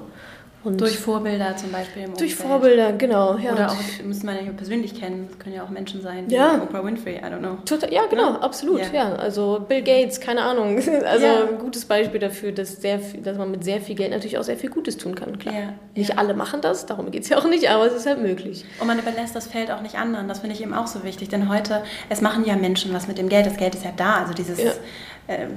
[0.63, 3.37] Und durch Vorbilder zum Beispiel Durch Vorbilder, genau.
[3.37, 3.51] Ja.
[3.51, 6.61] Oder auch, müssen man ja persönlich kennen, das können ja auch Menschen sein, wie ja.
[6.61, 7.57] Oprah Winfrey, I don't know.
[7.65, 8.39] Total, ja, genau, ja.
[8.39, 9.09] absolut, ja.
[9.09, 9.15] ja.
[9.15, 10.81] Also Bill Gates, keine Ahnung.
[11.03, 14.43] Also ein gutes Beispiel dafür, dass, sehr dass man mit sehr viel Geld natürlich auch
[14.43, 15.73] sehr viel Gutes tun kann, klar.
[15.95, 18.65] Nicht alle machen das, darum geht es ja auch nicht, aber es ist halt möglich.
[18.79, 21.29] Und man überlässt das Feld auch nicht anderen, das finde ich eben auch so wichtig,
[21.29, 24.15] denn heute, es machen ja Menschen was mit dem Geld, das Geld ist ja da,
[24.21, 24.59] also dieses
[25.27, 25.47] äh,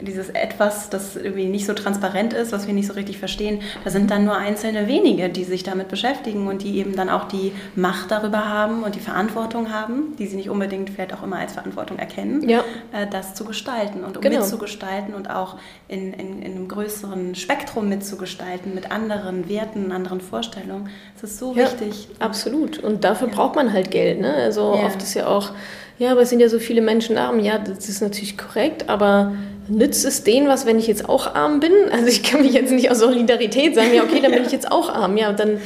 [0.00, 3.90] dieses Etwas, das irgendwie nicht so transparent ist, was wir nicht so richtig verstehen, da
[3.90, 7.52] sind dann nur einzelne wenige, die sich damit beschäftigen und die eben dann auch die
[7.76, 11.52] Macht darüber haben und die Verantwortung haben, die sie nicht unbedingt vielleicht auch immer als
[11.52, 12.64] Verantwortung erkennen, ja.
[12.92, 14.40] äh, das zu gestalten und um genau.
[14.40, 15.56] mitzugestalten und auch
[15.86, 20.90] in, in, in, einem größeren Spektrum mitzugestalten mit anderen Werten, anderen Vorstellungen.
[21.20, 22.08] Das ist so ja, wichtig.
[22.18, 22.78] Absolut.
[22.78, 23.34] Und dafür ja.
[23.34, 24.20] braucht man halt Geld.
[24.20, 24.34] Ne?
[24.34, 25.52] Also oft ist ja auch
[25.98, 27.38] ja, aber es sind ja so viele Menschen arm.
[27.38, 29.32] Ja, das ist natürlich korrekt, aber
[29.68, 31.72] nützt es denen was, wenn ich jetzt auch arm bin?
[31.92, 34.70] Also ich kann mich jetzt nicht aus Solidarität sagen, ja, okay, dann bin ich jetzt
[34.70, 35.16] auch arm.
[35.16, 35.60] Ja, dann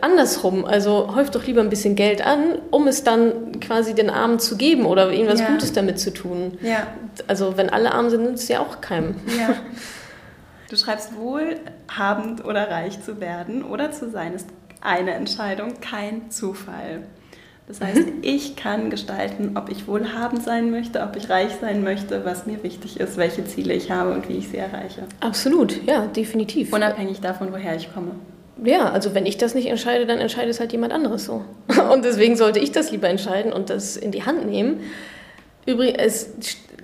[0.00, 0.64] andersrum.
[0.64, 4.56] Also häuft doch lieber ein bisschen Geld an, um es dann quasi den Armen zu
[4.56, 5.48] geben oder ihnen was ja.
[5.48, 6.58] Gutes damit zu tun.
[6.62, 6.86] Ja.
[7.26, 9.16] Also wenn alle arm sind, nützt es ja auch keinem.
[9.38, 9.54] Ja.
[10.70, 14.48] Du schreibst wohlhabend oder reich zu werden oder zu sein ist
[14.82, 17.04] eine Entscheidung, kein Zufall.
[17.68, 18.12] Das heißt, mhm.
[18.22, 22.62] ich kann gestalten, ob ich wohlhabend sein möchte, ob ich reich sein möchte, was mir
[22.62, 25.02] wichtig ist, welche Ziele ich habe und wie ich sie erreiche.
[25.20, 26.72] Absolut, ja, definitiv.
[26.72, 28.12] Unabhängig davon, woher ich komme.
[28.64, 31.44] Ja, also wenn ich das nicht entscheide, dann entscheidet es halt jemand anderes so.
[31.92, 34.80] Und deswegen sollte ich das lieber entscheiden und das in die Hand nehmen.
[35.64, 36.30] Übrigens,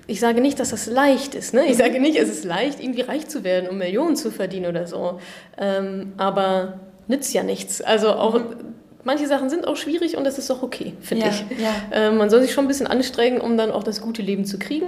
[0.07, 1.53] ich sage nicht, dass das leicht ist.
[1.53, 1.65] Ne?
[1.65, 4.87] Ich sage nicht, es ist leicht, irgendwie reich zu werden, um Millionen zu verdienen oder
[4.87, 5.19] so.
[5.57, 7.81] Ähm, aber nützt ja nichts.
[7.81, 11.31] Also auch mhm manche Sachen sind auch schwierig und das ist auch okay, finde ja,
[11.31, 11.59] ich.
[11.59, 11.73] Ja.
[11.91, 14.59] Ähm, man soll sich schon ein bisschen anstrengen, um dann auch das gute Leben zu
[14.59, 14.87] kriegen.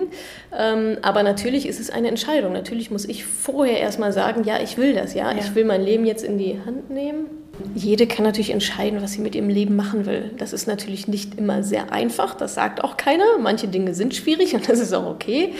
[0.57, 2.51] Ähm, aber natürlich ist es eine Entscheidung.
[2.51, 5.37] Natürlich muss ich vorher erstmal sagen, ja, ich will das, ja, ja.
[5.37, 7.27] ich will mein Leben jetzt in die Hand nehmen
[7.73, 10.31] jede kann natürlich entscheiden, was sie mit ihrem Leben machen will.
[10.37, 13.25] Das ist natürlich nicht immer sehr einfach, das sagt auch keiner.
[13.39, 15.53] Manche Dinge sind schwierig und das ist auch okay.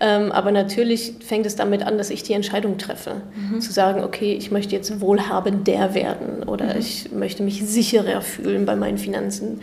[0.00, 3.22] Ähm, aber natürlich fängt es damit an, dass ich die Entscheidung treffe.
[3.34, 3.60] Mhm.
[3.60, 6.80] Zu sagen, okay, ich möchte jetzt wohlhabender werden oder mhm.
[6.80, 9.60] ich möchte mich sicherer fühlen bei meinen Finanzen.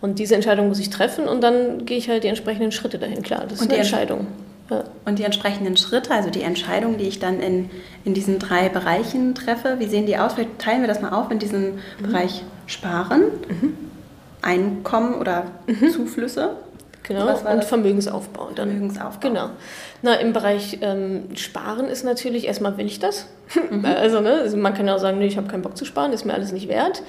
[0.00, 3.22] Und diese Entscheidung muss ich treffen und dann gehe ich halt die entsprechenden Schritte dahin.
[3.22, 4.26] Klar, das ist eine Entscheidung.
[5.04, 7.70] Und die entsprechenden Schritte, also die Entscheidungen, die ich dann in,
[8.04, 10.34] in diesen drei Bereichen treffe, wie sehen die aus?
[10.34, 12.02] Vielleicht teilen wir das mal auf in diesen mhm.
[12.02, 13.76] Bereich Sparen, mhm.
[14.40, 15.90] Einkommen oder mhm.
[15.90, 16.56] Zuflüsse.
[17.06, 18.50] Genau, und Vermögensaufbau.
[18.54, 19.28] Dann, Vermögensaufbau.
[19.28, 19.50] Genau.
[20.00, 23.26] Na, im Bereich ähm, Sparen ist natürlich, erstmal will ich das.
[23.70, 23.84] Mhm.
[24.04, 26.12] Also, ne, also man kann ja auch sagen, nee, ich habe keinen Bock zu sparen,
[26.12, 27.02] ist mir alles nicht wert.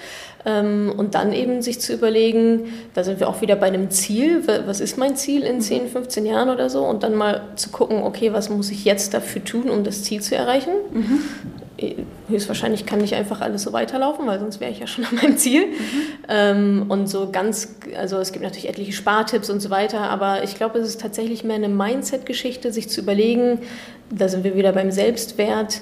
[0.45, 4.45] Ähm, und dann eben sich zu überlegen, da sind wir auch wieder bei einem Ziel,
[4.65, 5.87] was ist mein Ziel in 10, mhm.
[5.87, 6.85] 15 Jahren oder so?
[6.85, 10.21] Und dann mal zu gucken, okay, was muss ich jetzt dafür tun, um das Ziel
[10.21, 10.73] zu erreichen?
[10.91, 11.21] Mhm
[12.29, 15.37] höchstwahrscheinlich kann nicht einfach alles so weiterlaufen, weil sonst wäre ich ja schon an meinem
[15.37, 15.67] Ziel.
[15.67, 15.73] Mhm.
[16.29, 20.55] Ähm, und so ganz, also es gibt natürlich etliche Spartipps und so weiter, aber ich
[20.55, 23.59] glaube, es ist tatsächlich mehr eine Mindset-Geschichte, sich zu überlegen,
[24.09, 25.81] da sind wir wieder beim Selbstwert,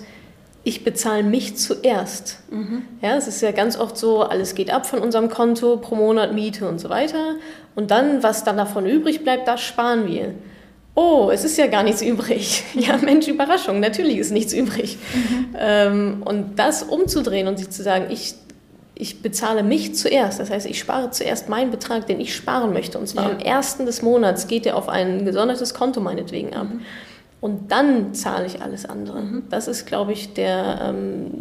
[0.65, 2.39] ich bezahle mich zuerst.
[2.49, 2.83] Mhm.
[3.01, 6.33] Ja, es ist ja ganz oft so, alles geht ab von unserem Konto, pro Monat
[6.33, 7.35] Miete und so weiter.
[7.75, 10.33] Und dann, was dann davon übrig bleibt, das sparen wir
[10.95, 12.63] oh, es ist ja gar nichts übrig.
[12.73, 14.97] Ja, Mensch, Überraschung, natürlich ist nichts übrig.
[15.13, 15.55] Mhm.
[15.57, 18.35] Ähm, und das umzudrehen und sich zu sagen, ich,
[18.95, 22.99] ich bezahle mich zuerst, das heißt, ich spare zuerst meinen Betrag, den ich sparen möchte.
[22.99, 23.31] Und zwar ja.
[23.31, 26.67] am ersten des Monats geht er auf ein gesondertes Konto meinetwegen ab.
[26.71, 26.81] Mhm.
[27.41, 29.21] Und dann zahle ich alles andere.
[29.21, 29.43] Mhm.
[29.49, 31.31] Das ist, glaube ich, der, ähm,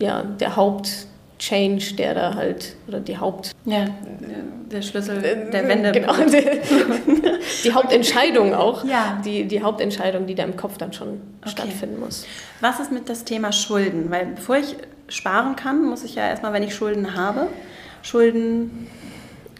[0.00, 1.06] ja, der Haupt
[1.38, 3.52] Change, der da halt, oder die Haupt...
[3.64, 3.86] Ja,
[4.70, 5.92] der Schlüssel äh, der Wende.
[5.92, 6.44] Genau, die,
[7.64, 8.84] die Hauptentscheidung auch.
[8.84, 9.20] Ja.
[9.24, 11.50] Die, die Hauptentscheidung, die da im Kopf dann schon okay.
[11.50, 12.26] stattfinden muss.
[12.60, 14.10] Was ist mit das Thema Schulden?
[14.10, 14.76] Weil bevor ich
[15.08, 17.48] sparen kann, muss ich ja erstmal, wenn ich Schulden habe,
[18.02, 18.88] Schulden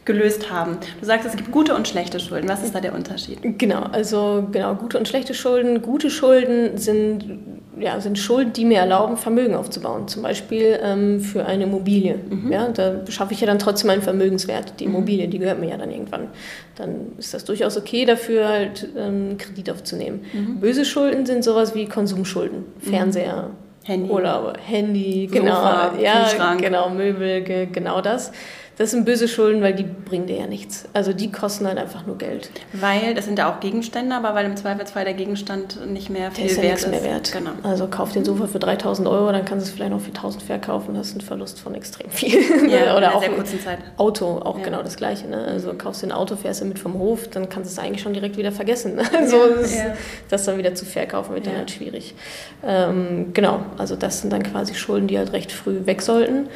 [0.04, 0.78] gelöst haben.
[1.00, 2.48] Du sagst, es gibt gute und schlechte Schulden.
[2.48, 3.38] Was ist da der Unterschied?
[3.58, 5.82] Genau, also genau, gute und schlechte Schulden.
[5.82, 7.38] Gute Schulden sind,
[7.78, 10.08] ja, sind Schulden, die mir erlauben, Vermögen aufzubauen.
[10.08, 12.18] Zum Beispiel ähm, für eine Immobilie.
[12.28, 12.52] Mhm.
[12.52, 14.80] Ja, da schaffe ich ja dann trotzdem einen Vermögenswert.
[14.80, 14.94] Die mhm.
[14.94, 16.28] Immobilie, die gehört mir ja dann irgendwann.
[16.76, 20.24] Dann ist das durchaus okay dafür, halt ähm, Kredit aufzunehmen.
[20.32, 20.60] Mhm.
[20.60, 22.58] Böse Schulden sind sowas wie Konsumschulden.
[22.58, 22.88] Mhm.
[22.88, 23.50] Fernseher,
[23.84, 24.10] Handy.
[24.10, 28.32] Urlaube, Handy, Sofa, genau, ja, genau, Möbel, genau das.
[28.78, 30.84] Das sind böse Schulden, weil die bringen dir ja nichts.
[30.92, 32.50] Also die kosten halt einfach nur Geld.
[32.74, 36.44] Weil, das sind ja auch Gegenstände, aber weil im Zweifelsfall der Gegenstand nicht mehr viel
[36.44, 36.90] der ist ja wert ist.
[36.90, 37.32] mehr wert.
[37.32, 37.52] Genau.
[37.62, 40.42] Also kauf den Sofa für 3000 Euro, dann kannst du es vielleicht noch für 1000
[40.42, 40.94] verkaufen.
[40.94, 42.38] Das ist ein Verlust von extrem viel.
[42.68, 43.78] Ja, Oder auch sehr kurzen Zeit.
[43.96, 44.64] Auto, auch ja.
[44.64, 45.26] genau das Gleiche.
[45.26, 45.38] Ne?
[45.38, 48.02] Also kaufst du ein Auto, fährst du mit vom Hof, dann kannst du es eigentlich
[48.02, 49.00] schon direkt wieder vergessen.
[49.16, 49.72] Also ja, das,
[50.28, 52.14] das, dann wieder zu verkaufen wird dann halt schwierig.
[52.62, 56.48] Ähm, genau, also das sind dann quasi Schulden, die halt recht früh weg sollten.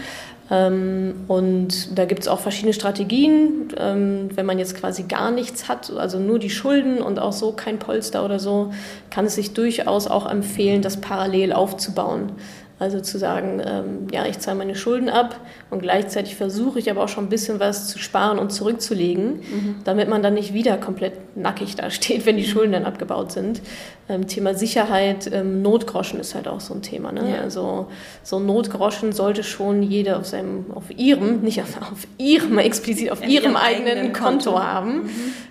[0.51, 3.69] Ähm, und da gibt es auch verschiedene Strategien.
[3.79, 7.53] Ähm, wenn man jetzt quasi gar nichts hat, also nur die Schulden und auch so
[7.53, 8.73] kein Polster oder so,
[9.11, 12.33] kann es sich durchaus auch empfehlen, das parallel aufzubauen.
[12.81, 15.39] Also zu sagen, ähm, ja, ich zahle meine Schulden ab
[15.69, 19.75] und gleichzeitig versuche ich aber auch schon ein bisschen was zu sparen und zurückzulegen, mhm.
[19.85, 23.61] damit man dann nicht wieder komplett nackig dasteht, wenn die Schulden dann abgebaut sind.
[24.09, 27.13] Ähm, Thema Sicherheit, ähm, Notgroschen ist halt auch so ein Thema.
[27.13, 27.35] Ne?
[27.35, 27.43] Ja.
[27.43, 27.87] Also
[28.23, 33.21] so Notgroschen sollte schon jeder auf seinem, auf ihrem, nicht auf, auf ihrem, explizit auf
[33.21, 35.03] ihrem, ihrem, eigenen, eigenen Konto, Konto, haben.
[35.03, 35.11] Mhm.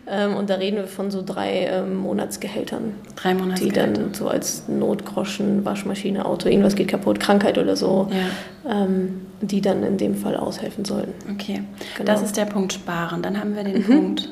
[0.10, 2.96] Ähm, und da reden wir von so drei ähm, Monatsgehältern.
[3.16, 3.88] Drei Monatsgehälter.
[3.88, 8.84] Die dann so als Notgroschen, Waschmaschine, Auto, irgendwas geht kaputt, Krankheit oder so, ja.
[8.84, 11.14] ähm, die dann in dem Fall aushelfen sollten.
[11.34, 11.64] Okay,
[11.98, 12.12] genau.
[12.12, 13.22] das ist der Punkt Sparen.
[13.22, 13.86] Dann haben wir den mhm.
[13.86, 14.30] Punkt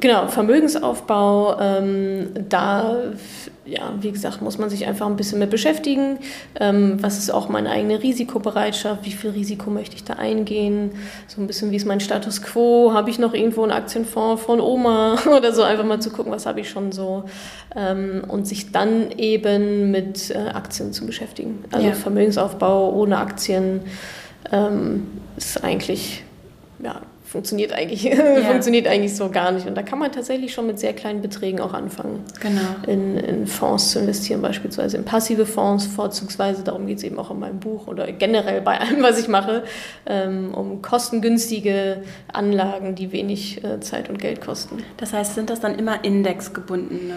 [0.00, 2.96] Genau, Vermögensaufbau, ähm, da,
[3.66, 6.18] ja, wie gesagt, muss man sich einfach ein bisschen mit beschäftigen.
[6.58, 9.04] Ähm, was ist auch meine eigene Risikobereitschaft?
[9.04, 10.92] Wie viel Risiko möchte ich da eingehen?
[11.26, 12.92] So ein bisschen, wie ist mein Status quo?
[12.94, 15.62] Habe ich noch irgendwo einen Aktienfonds von Oma oder so?
[15.62, 17.24] Einfach mal zu gucken, was habe ich schon so?
[17.76, 21.62] Ähm, und sich dann eben mit äh, Aktien zu beschäftigen.
[21.72, 21.92] Also ja.
[21.92, 23.82] Vermögensaufbau ohne Aktien
[24.50, 26.24] ähm, ist eigentlich,
[26.82, 28.16] ja, funktioniert eigentlich, ja.
[28.42, 29.66] funktioniert eigentlich so gar nicht.
[29.66, 32.60] Und da kann man tatsächlich schon mit sehr kleinen Beträgen auch anfangen, genau.
[32.86, 36.64] in, in Fonds zu investieren, beispielsweise in passive Fonds vorzugsweise.
[36.64, 39.62] Darum geht es eben auch in meinem Buch oder generell bei allem, was ich mache,
[40.06, 44.78] ähm, um kostengünstige Anlagen, die wenig äh, Zeit und Geld kosten.
[44.96, 47.14] Das heißt, sind das dann immer indexgebundene?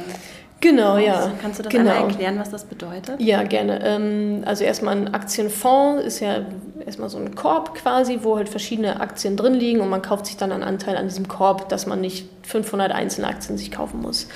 [0.64, 1.30] Genau, ja.
[1.42, 1.92] Kannst du das genau.
[1.92, 3.20] einmal erklären, was das bedeutet?
[3.20, 3.82] Ja, gerne.
[3.84, 6.46] Ähm, also erstmal ein Aktienfonds ist ja
[6.86, 10.38] erstmal so ein Korb quasi, wo halt verschiedene Aktien drin liegen und man kauft sich
[10.38, 14.30] dann einen Anteil an diesem Korb, dass man nicht 500 einzelne Aktien sich kaufen muss.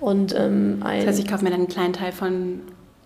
[0.00, 2.60] Und, ähm, ein das heißt, ich kaufe mir dann einen kleinen Teil von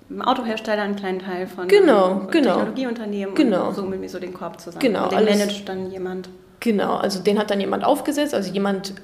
[0.09, 2.55] einem Autohersteller, einen kleinen Teil von genau, einem genau.
[2.55, 3.69] Technologieunternehmen genau.
[3.69, 4.81] und so mit mir so den Korb zusammen.
[4.81, 6.31] Genau, und den managt dann jemand.
[6.61, 8.95] Genau, also den hat dann jemand aufgesetzt, also jemand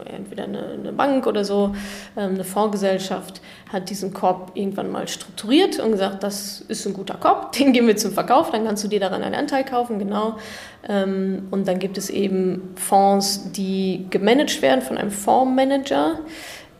[0.00, 1.74] entweder eine, eine Bank oder so,
[2.16, 3.40] ähm, eine Fondsgesellschaft,
[3.72, 7.86] hat diesen Korb irgendwann mal strukturiert und gesagt, das ist ein guter Korb, den geben
[7.86, 10.36] wir zum Verkauf, dann kannst du dir daran einen Anteil kaufen, genau.
[10.88, 16.18] Ähm, und dann gibt es eben Fonds, die gemanagt werden von einem Fondsmanager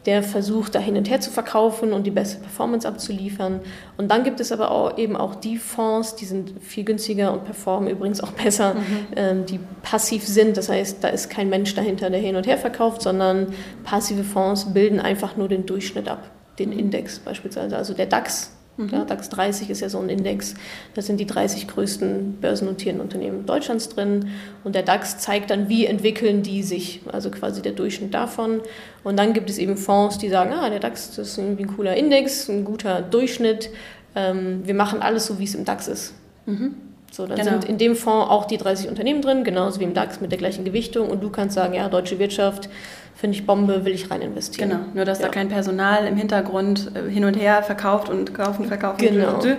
[0.06, 3.60] der versucht, da hin und her zu verkaufen und die beste Performance abzuliefern.
[3.96, 7.44] Und dann gibt es aber auch eben auch die Fonds, die sind viel günstiger und
[7.44, 9.06] performen übrigens auch besser, mhm.
[9.16, 10.56] ähm, die passiv sind.
[10.56, 14.72] Das heißt, da ist kein Mensch dahinter, der hin und her verkauft, sondern passive Fonds
[14.72, 16.78] bilden einfach nur den Durchschnitt ab, den mhm.
[16.78, 17.76] Index beispielsweise.
[17.76, 18.88] Also der DAX Mhm.
[18.90, 20.54] Ja, DAX 30 ist ja so ein Index.
[20.94, 24.30] Da sind die 30 größten börsennotierten Unternehmen Deutschlands drin.
[24.64, 28.60] Und der DAX zeigt dann, wie entwickeln die sich, also quasi der Durchschnitt davon.
[29.04, 31.76] Und dann gibt es eben Fonds, die sagen, ah, der DAX das ist irgendwie ein
[31.76, 33.70] cooler Index, ein guter Durchschnitt.
[34.16, 36.14] Ähm, wir machen alles so, wie es im DAX ist.
[36.46, 36.74] Mhm.
[37.14, 37.52] So, dann genau.
[37.52, 40.38] sind in dem Fonds auch die 30 Unternehmen drin, genauso wie im DAX mit der
[40.38, 41.08] gleichen Gewichtung.
[41.08, 42.68] Und du kannst sagen, ja, deutsche Wirtschaft
[43.14, 44.70] finde ich Bombe, will ich rein investieren.
[44.70, 45.26] Genau, nur dass ja.
[45.26, 48.98] da kein Personal im Hintergrund äh, hin und her verkauft und kaufen, verkaufen.
[48.98, 49.36] Genau.
[49.36, 49.56] Also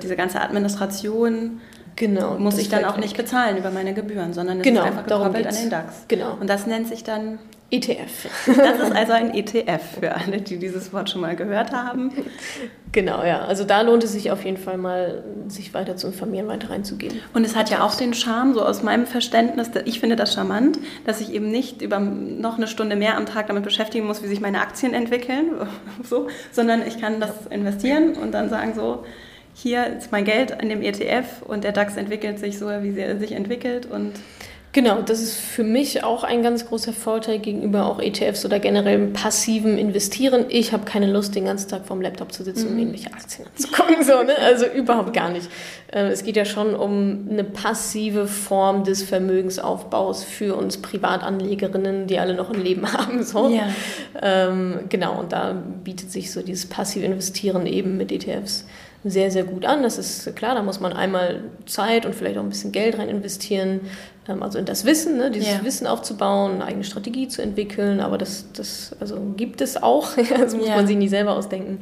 [0.00, 1.60] diese ganze Administration
[1.96, 3.02] genau, muss ich dann auch weg.
[3.02, 6.04] nicht bezahlen über meine Gebühren, sondern es genau, ist einfach gekoppelt an den DAX.
[6.06, 6.36] Genau.
[6.38, 7.40] Und das nennt sich dann
[7.72, 8.28] ETF.
[8.46, 12.12] Das ist also ein ETF für alle, die dieses Wort schon mal gehört haben.
[12.92, 13.46] Genau, ja.
[13.46, 17.18] Also da lohnt es sich auf jeden Fall mal, sich weiter zu informieren, weiter reinzugehen.
[17.32, 20.78] Und es hat ja auch den Charme, so aus meinem Verständnis, ich finde das charmant,
[21.06, 24.28] dass ich eben nicht über noch eine Stunde mehr am Tag damit beschäftigen muss, wie
[24.28, 25.52] sich meine Aktien entwickeln,
[26.02, 29.04] so, sondern ich kann das investieren und dann sagen so,
[29.54, 33.18] hier ist mein Geld in dem ETF und der DAX entwickelt sich so, wie er
[33.18, 34.12] sich entwickelt und
[34.74, 39.08] Genau, das ist für mich auch ein ganz großer Vorteil gegenüber auch ETFs oder generell
[39.08, 40.46] passiven Investieren.
[40.48, 42.78] Ich habe keine Lust, den ganzen Tag vorm Laptop zu sitzen, mhm.
[42.78, 44.02] irgendwelche Aktien anzugucken.
[44.02, 44.34] So, ne?
[44.38, 45.50] Also überhaupt gar nicht.
[45.92, 52.18] Äh, es geht ja schon um eine passive Form des Vermögensaufbaus für uns Privatanlegerinnen, die
[52.18, 53.22] alle noch ein Leben haben.
[53.24, 53.50] So.
[53.50, 53.68] Ja.
[54.22, 55.52] Ähm, genau, und da
[55.84, 58.64] bietet sich so dieses passive Investieren eben mit ETFs
[59.04, 59.82] sehr, sehr gut an.
[59.82, 63.08] Das ist klar, da muss man einmal Zeit und vielleicht auch ein bisschen Geld rein
[63.08, 63.80] investieren,
[64.28, 65.64] ähm, also in das Wissen, ne, dieses ja.
[65.64, 70.54] Wissen aufzubauen, eine eigene Strategie zu entwickeln, aber das, das also gibt es auch, das
[70.54, 70.76] muss ja.
[70.76, 71.80] man sich nie selber ausdenken.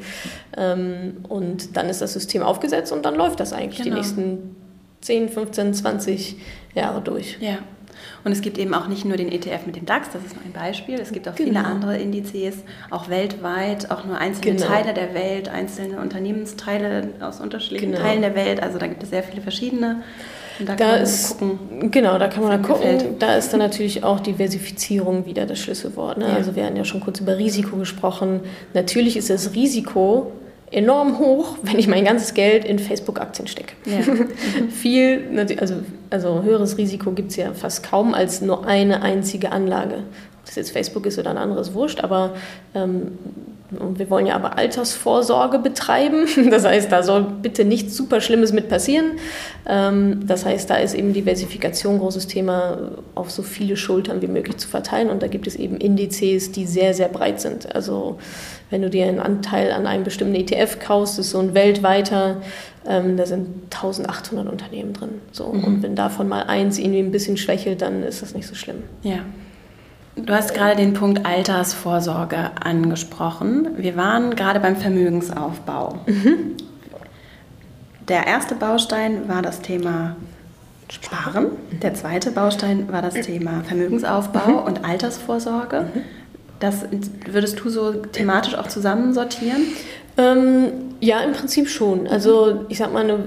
[0.57, 3.97] Ähm, und dann ist das System aufgesetzt und dann läuft das eigentlich genau.
[3.97, 4.57] die nächsten
[5.03, 6.37] 10, 15, 20
[6.75, 7.39] Jahre durch.
[7.41, 7.59] Ja.
[8.25, 10.45] Und es gibt eben auch nicht nur den ETF mit dem DAX, das ist nur
[10.45, 11.01] ein Beispiel.
[11.01, 11.49] Es gibt auch genau.
[11.51, 12.57] viele andere Indizes,
[12.91, 14.67] auch weltweit, auch nur einzelne genau.
[14.67, 18.03] Teile der Welt, einzelne Unternehmensteile aus unterschiedlichen genau.
[18.03, 18.63] Teilen der Welt.
[18.63, 20.03] Also da gibt es sehr viele verschiedene.
[20.59, 21.91] Und da, da ist, gucken.
[21.91, 22.99] Genau, da kann man dann gucken.
[22.99, 23.23] Gefällt.
[23.23, 26.19] Da ist dann natürlich auch Diversifizierung wieder das Schlüsselwort.
[26.19, 26.29] Ne?
[26.29, 26.35] Ja.
[26.35, 28.41] Also wir hatten ja schon kurz über Risiko gesprochen.
[28.75, 30.33] Natürlich ist das Risiko
[30.71, 33.75] enorm hoch, wenn ich mein ganzes Geld in Facebook-Aktien stecke.
[33.87, 34.01] Ja.
[34.71, 35.75] Viel, also,
[36.11, 39.97] also höheres Risiko gibt es ja fast kaum als nur eine einzige Anlage.
[40.39, 42.35] Ob das jetzt Facebook ist oder ein anderes Wurscht, aber
[42.75, 43.19] ähm,
[43.71, 46.27] wir wollen ja aber Altersvorsorge betreiben.
[46.51, 49.13] Das heißt, da soll bitte nichts super Schlimmes mit passieren.
[49.67, 54.27] Ähm, das heißt, da ist eben Diversifikation ein großes Thema, auf so viele Schultern wie
[54.27, 55.11] möglich zu verteilen.
[55.11, 57.75] Und da gibt es eben Indizes, die sehr, sehr breit sind.
[57.75, 58.19] Also
[58.71, 62.37] wenn du dir einen Anteil an einem bestimmten ETF kaufst, ist so ein weltweiter,
[62.87, 65.21] ähm, da sind 1800 Unternehmen drin.
[65.33, 65.53] So.
[65.53, 65.65] Mhm.
[65.65, 68.83] Und wenn davon mal eins irgendwie ein bisschen schwächelt, dann ist das nicht so schlimm.
[69.03, 69.21] Ja.
[70.17, 73.69] Du hast gerade den Punkt Altersvorsorge angesprochen.
[73.77, 76.01] Wir waren gerade beim Vermögensaufbau.
[76.07, 76.57] Mhm.
[78.09, 80.17] Der erste Baustein war das Thema
[80.91, 81.47] Sparen.
[81.81, 84.59] Der zweite Baustein war das Thema Vermögensaufbau mhm.
[84.59, 85.83] und Altersvorsorge.
[85.95, 86.01] Mhm.
[86.59, 86.85] Das
[87.31, 89.63] würdest du so thematisch auch zusammensortieren?
[90.19, 92.07] Ähm, ja, im Prinzip schon.
[92.07, 93.21] Also ich sag mal, eine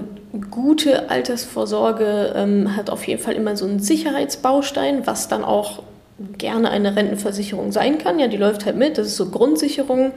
[0.50, 5.82] gute Altersvorsorge ähm, hat auf jeden Fall immer so einen Sicherheitsbaustein, was dann auch
[6.38, 8.18] gerne eine Rentenversicherung sein kann.
[8.18, 10.12] Ja, die läuft halt mit, das ist so Grundsicherung.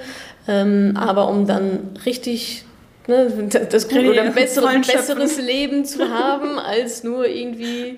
[0.48, 2.66] Ähm, aber um dann richtig
[3.08, 7.98] ne, das gute oder bessere, besseres Leben zu haben, als nur irgendwie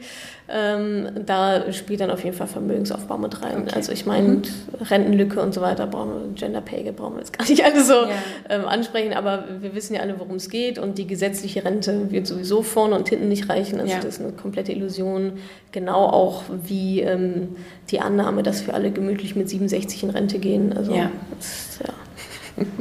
[0.51, 3.63] ähm, da spielt dann auf jeden Fall Vermögensaufbau mit rein.
[3.63, 3.75] Okay.
[3.75, 4.41] Also ich meine, mhm.
[4.81, 7.83] Rentenlücke und so weiter, brauchen wir, Gender Pay Gap brauchen wir jetzt gar nicht alle
[7.83, 8.09] so ja.
[8.49, 12.25] ähm, ansprechen, aber wir wissen ja alle, worum es geht und die gesetzliche Rente wird
[12.25, 13.79] sowieso vorne und hinten nicht reichen.
[13.79, 13.99] Also ja.
[13.99, 15.33] das ist eine komplette Illusion.
[15.71, 17.55] Genau auch wie ähm,
[17.91, 20.75] die Annahme, dass wir alle gemütlich mit 67 in Rente gehen.
[20.75, 21.11] Also ja.
[21.37, 21.93] Das, ja.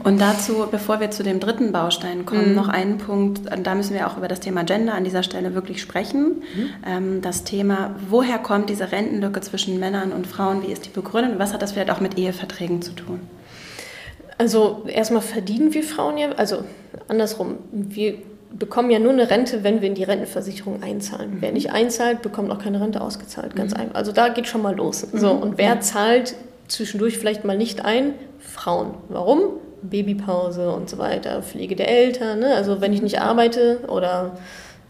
[0.05, 2.55] Und dazu, bevor wir zu dem dritten Baustein kommen, mhm.
[2.55, 5.81] noch einen Punkt, da müssen wir auch über das Thema Gender an dieser Stelle wirklich
[5.81, 6.43] sprechen.
[6.55, 6.71] Mhm.
[6.87, 11.33] Ähm, das Thema, woher kommt diese Rentenlücke zwischen Männern und Frauen, wie ist die begründet
[11.33, 13.21] und was hat das vielleicht auch mit Eheverträgen zu tun?
[14.39, 16.65] Also erstmal verdienen wir Frauen ja, also
[17.09, 18.15] andersrum, wir
[18.57, 21.37] bekommen ja nur eine Rente, wenn wir in die Rentenversicherung einzahlen.
[21.37, 21.37] Mhm.
[21.41, 23.81] Wer nicht einzahlt, bekommt auch keine Rente ausgezahlt, ganz mhm.
[23.81, 23.95] einfach.
[23.97, 25.07] Also da geht schon mal los.
[25.13, 25.43] So, mhm.
[25.43, 26.35] und wer zahlt
[26.69, 28.15] zwischendurch vielleicht mal nicht ein?
[28.39, 28.95] Frauen.
[29.09, 29.59] Warum?
[29.83, 32.41] Babypause und so weiter, Pflege der Eltern.
[32.41, 32.55] Ne?
[32.55, 34.33] Also wenn ich nicht arbeite oder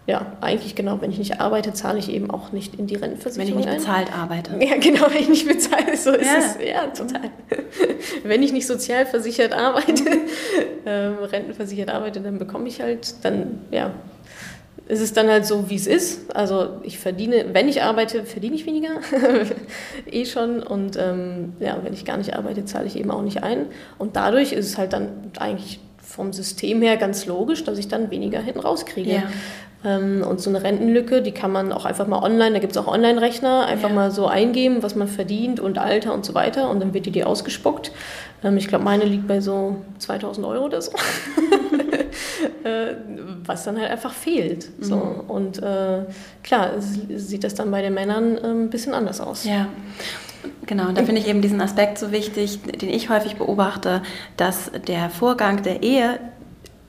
[0.08, 3.52] ja, eigentlich genau, wenn ich nicht arbeite, zahle ich eben auch nicht in die Rentenversicherung.
[3.52, 4.52] Wenn ich nicht bezahlt arbeite.
[4.58, 6.38] Ja, genau, wenn ich nicht bezahlt, so ist ja.
[6.38, 6.56] es.
[6.66, 7.30] Ja, total.
[8.24, 10.04] wenn ich nicht sozial versichert arbeite,
[10.86, 13.90] äh, rentenversichert arbeite, dann bekomme ich halt, dann, ja,
[14.88, 16.34] ist es dann halt so, wie es ist.
[16.34, 18.88] Also ich verdiene, wenn ich arbeite, verdiene ich weniger,
[20.10, 20.62] eh schon.
[20.62, 23.66] Und ähm, ja, wenn ich gar nicht arbeite, zahle ich eben auch nicht ein.
[23.98, 28.10] Und dadurch ist es halt dann eigentlich vom System her ganz logisch, dass ich dann
[28.10, 29.12] weniger hinten rauskriege.
[29.12, 29.22] Ja.
[29.84, 32.78] Ähm, und so eine Rentenlücke, die kann man auch einfach mal online, da gibt es
[32.78, 33.94] auch Online-Rechner, einfach ja.
[33.94, 36.70] mal so eingeben, was man verdient und Alter und so weiter.
[36.70, 37.92] Und dann wird die dir ausgespuckt.
[38.42, 40.92] Ähm, ich glaube, meine liegt bei so 2000 Euro oder so.
[42.64, 42.94] Äh,
[43.44, 44.68] was dann halt einfach fehlt.
[44.80, 44.96] So.
[44.96, 45.20] Mhm.
[45.28, 46.04] Und äh,
[46.42, 49.44] klar, sieht das dann bei den Männern äh, ein bisschen anders aus.
[49.44, 49.68] Ja.
[50.66, 54.02] Genau, da finde ich eben diesen Aspekt so wichtig, den ich häufig beobachte,
[54.36, 56.20] dass der Vorgang der Ehe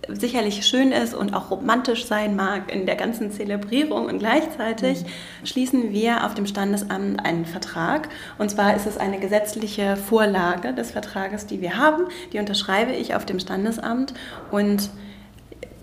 [0.07, 5.45] sicherlich schön ist und auch romantisch sein mag in der ganzen Zelebrierung und gleichzeitig mhm.
[5.45, 10.91] schließen wir auf dem Standesamt einen Vertrag und zwar ist es eine gesetzliche Vorlage des
[10.91, 14.13] Vertrages, die wir haben, die unterschreibe ich auf dem Standesamt
[14.51, 14.89] und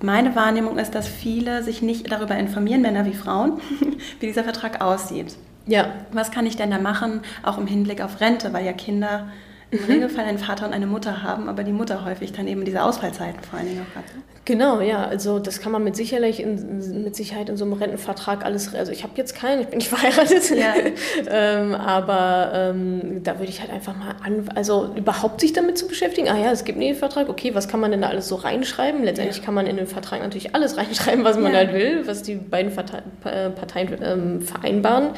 [0.03, 3.61] meine Wahrnehmung ist, dass viele sich nicht darüber informieren, Männer wie Frauen,
[4.21, 5.37] wie dieser Vertrag aussieht.
[5.67, 5.87] Ja.
[6.13, 9.29] Was kann ich denn da machen, auch im Hinblick auf Rente, weil ja Kinder
[9.77, 9.93] im mhm.
[9.93, 13.43] Regelfall einen Vater und eine Mutter haben, aber die Mutter häufig dann eben diese Ausfallzeiten
[13.43, 14.05] vor allen Dingen auch hat.
[14.47, 18.45] Genau, ja, also das kann man mit Sicherheit in, mit Sicherheit in so einem Rentenvertrag
[18.45, 20.73] alles, also ich habe jetzt keinen, ich bin nicht verheiratet, ja.
[21.29, 25.89] ähm, aber ähm, da würde ich halt einfach mal an, also überhaupt sich damit zu
[25.89, 28.37] beschäftigen, ah ja, es gibt einen Ehevertrag, okay, was kann man denn da alles so
[28.37, 29.03] reinschreiben?
[29.03, 29.45] Letztendlich ja.
[29.45, 31.59] kann man in den Vertrag natürlich alles reinschreiben, was man ja.
[31.59, 35.09] halt will, was die beiden äh, Parteien ähm, vereinbaren.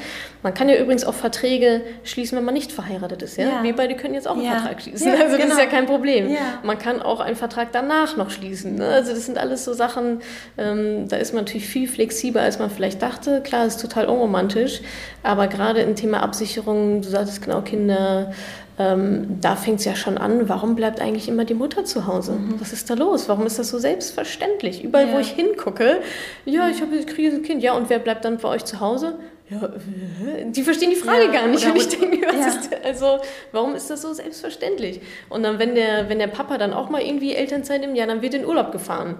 [0.43, 3.63] Man kann ja übrigens auch Verträge schließen, wenn man nicht verheiratet ist, ja?
[3.63, 5.55] Wir beide können jetzt auch einen Vertrag schließen, also das genau.
[5.55, 6.37] ist ja kein Problem.
[6.63, 8.89] Man kann auch einen Vertrag danach noch schließen, ne?
[8.89, 10.21] also das sind alles so Sachen,
[10.57, 13.41] ähm, da ist man natürlich viel flexibler, als man vielleicht dachte.
[13.43, 14.81] Klar, ist total unromantisch,
[15.23, 18.33] aber gerade im Thema Absicherung, du sagtest genau Kinder,
[18.79, 22.33] ähm, da fängt es ja schon an, warum bleibt eigentlich immer die Mutter zu Hause?
[22.33, 22.61] Mhm.
[22.61, 23.29] Was ist da los?
[23.29, 24.85] Warum ist das so selbstverständlich?
[24.85, 25.15] Überall, ja.
[25.15, 26.01] wo ich hingucke,
[26.45, 28.81] ja, ich, hab, ich kriege ein Kind, ja, und wer bleibt dann bei euch zu
[28.81, 29.19] Hause?
[29.51, 29.71] Ja,
[30.45, 31.67] die verstehen die Frage ja, gar nicht.
[31.67, 32.47] Und ich denke, was ja.
[32.49, 33.19] ist, also,
[33.51, 35.01] warum ist das so selbstverständlich?
[35.29, 38.23] Und dann, wenn der, wenn der Papa dann auch mal irgendwie Elternzeit nimmt, ja, dann
[38.23, 39.17] wird in Urlaub gefahren.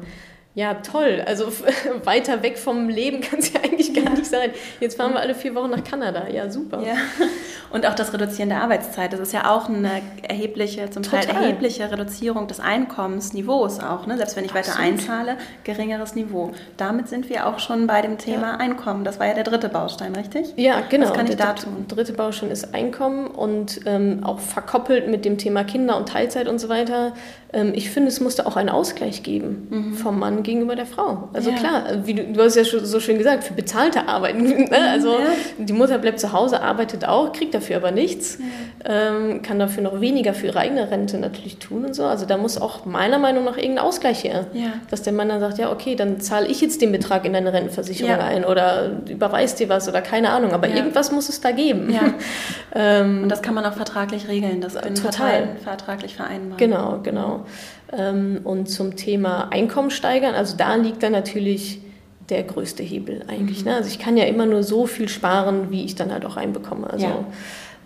[0.59, 1.23] Ja, toll.
[1.25, 1.53] Also
[2.05, 4.51] weiter weg vom Leben kann es ja eigentlich gar nicht sein.
[4.81, 6.27] Jetzt fahren wir alle vier Wochen nach Kanada.
[6.27, 6.83] Ja, super.
[6.85, 6.95] Ja.
[7.71, 9.13] Und auch das Reduzieren der Arbeitszeit.
[9.13, 11.27] Das ist ja auch eine erhebliche, zum Total.
[11.27, 14.07] Teil erhebliche Reduzierung des Einkommensniveaus auch.
[14.07, 14.17] Ne?
[14.17, 14.81] Selbst wenn ich Absolut.
[14.81, 16.51] weiter einzahle, geringeres Niveau.
[16.77, 18.57] Damit sind wir auch schon bei dem Thema ja.
[18.57, 19.05] Einkommen.
[19.05, 20.55] Das war ja der dritte Baustein, richtig?
[20.57, 21.11] Ja, genau.
[21.11, 21.85] Was kann ich der da tun?
[21.87, 26.59] dritte Baustein ist Einkommen und ähm, auch verkoppelt mit dem Thema Kinder und Teilzeit und
[26.59, 27.13] so weiter.
[27.53, 29.95] Ähm, ich finde, es musste auch einen Ausgleich geben mhm.
[29.95, 31.29] vom Mann gegenüber der Frau.
[31.35, 31.57] Also ja.
[31.57, 34.39] klar, wie du, du hast ja so schön gesagt, für bezahlte Arbeiten.
[34.69, 34.91] Ne?
[34.91, 35.27] Also ja.
[35.57, 38.39] die Mutter bleibt zu Hause, arbeitet auch, kriegt dafür aber nichts,
[38.85, 39.09] ja.
[39.09, 42.05] ähm, kann dafür noch weniger für ihre eigene Rente natürlich tun und so.
[42.05, 44.47] Also da muss auch meiner Meinung nach irgendein Ausgleich her.
[44.91, 47.53] Dass der Mann dann sagt, ja okay, dann zahle ich jetzt den Betrag in deine
[47.53, 50.53] Rentenversicherung ein oder überweist dir was oder keine Ahnung.
[50.53, 51.95] Aber irgendwas muss es da geben.
[52.75, 56.57] ähm, und das kann man auch vertraglich regeln, das können total vertraglich vereinbaren.
[56.57, 57.45] Genau, genau.
[57.93, 61.81] Ähm, und zum Thema Einkommen steigern, also da liegt dann natürlich
[62.29, 63.61] der größte Hebel eigentlich.
[63.61, 63.71] Mhm.
[63.71, 63.77] Ne?
[63.77, 66.89] Also ich kann ja immer nur so viel sparen, wie ich dann halt auch reinbekomme.
[66.91, 67.07] Also,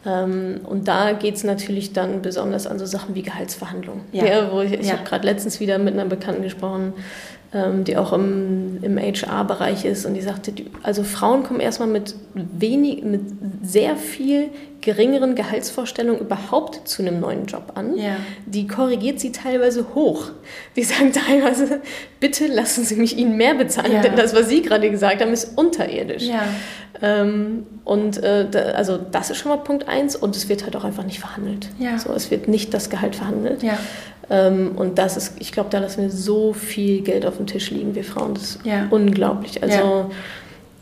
[0.05, 0.24] ja.
[0.24, 4.03] ähm, und da geht es natürlich dann besonders an so Sachen wie Gehaltsverhandlungen.
[4.12, 4.26] Ja.
[4.26, 4.94] ja wo ich ich ja.
[4.94, 6.94] habe gerade letztens wieder mit einer Bekannten gesprochen,
[7.84, 12.14] die auch im, im HR-Bereich ist und die sagte, die, also Frauen kommen erstmal mit
[12.32, 13.20] wenig, mit
[13.62, 14.48] sehr viel
[14.80, 17.96] geringeren Gehaltsvorstellungen überhaupt zu einem neuen Job an.
[17.96, 18.16] Ja.
[18.46, 20.30] Die korrigiert sie teilweise hoch.
[20.76, 21.82] Die sagen teilweise,
[22.20, 24.00] bitte lassen Sie mich Ihnen mehr bezahlen, ja.
[24.00, 26.24] denn das, was Sie gerade gesagt haben, ist unterirdisch.
[26.24, 26.44] Ja.
[27.01, 30.76] Ähm, und äh, da, also das ist schon mal Punkt eins und es wird halt
[30.76, 31.68] auch einfach nicht verhandelt.
[31.78, 31.99] Ja.
[31.99, 33.62] So, es wird nicht das Gehalt verhandelt.
[33.62, 33.78] Ja.
[34.30, 37.70] Ähm, und das ist, ich glaube, da lassen wir so viel Geld auf dem Tisch
[37.70, 38.34] liegen, wir Frauen.
[38.34, 38.86] Das ist ja.
[38.90, 39.62] unglaublich.
[39.62, 40.11] Also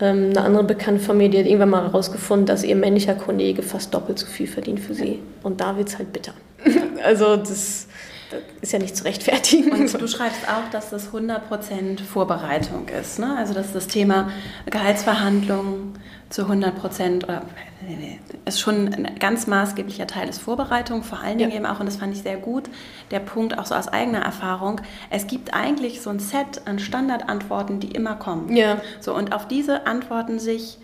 [0.01, 4.19] ähm, eine andere Bekannte die hat irgendwann mal herausgefunden, dass ihr männlicher Kollege fast doppelt
[4.19, 5.21] so viel verdient für sie.
[5.43, 6.33] Und da wird es halt bitter.
[7.05, 7.87] also das,
[8.31, 9.73] das, ist ja nicht zu rechtfertigen.
[9.73, 13.19] Und du schreibst auch, dass das 100% Vorbereitung ist.
[13.19, 13.37] Ne?
[13.37, 14.31] Also dass das Thema
[14.67, 15.99] Gehaltsverhandlungen
[16.31, 17.43] zu 100% oder
[18.45, 21.57] ist schon ein ganz maßgeblicher Teil des Vorbereitung, vor allen Dingen ja.
[21.57, 22.65] eben auch, und das fand ich sehr gut,
[23.11, 27.81] der Punkt auch so aus eigener Erfahrung, es gibt eigentlich so ein Set an Standardantworten,
[27.81, 28.55] die immer kommen.
[28.55, 28.81] Ja.
[29.01, 30.79] So, und auf diese Antworten sich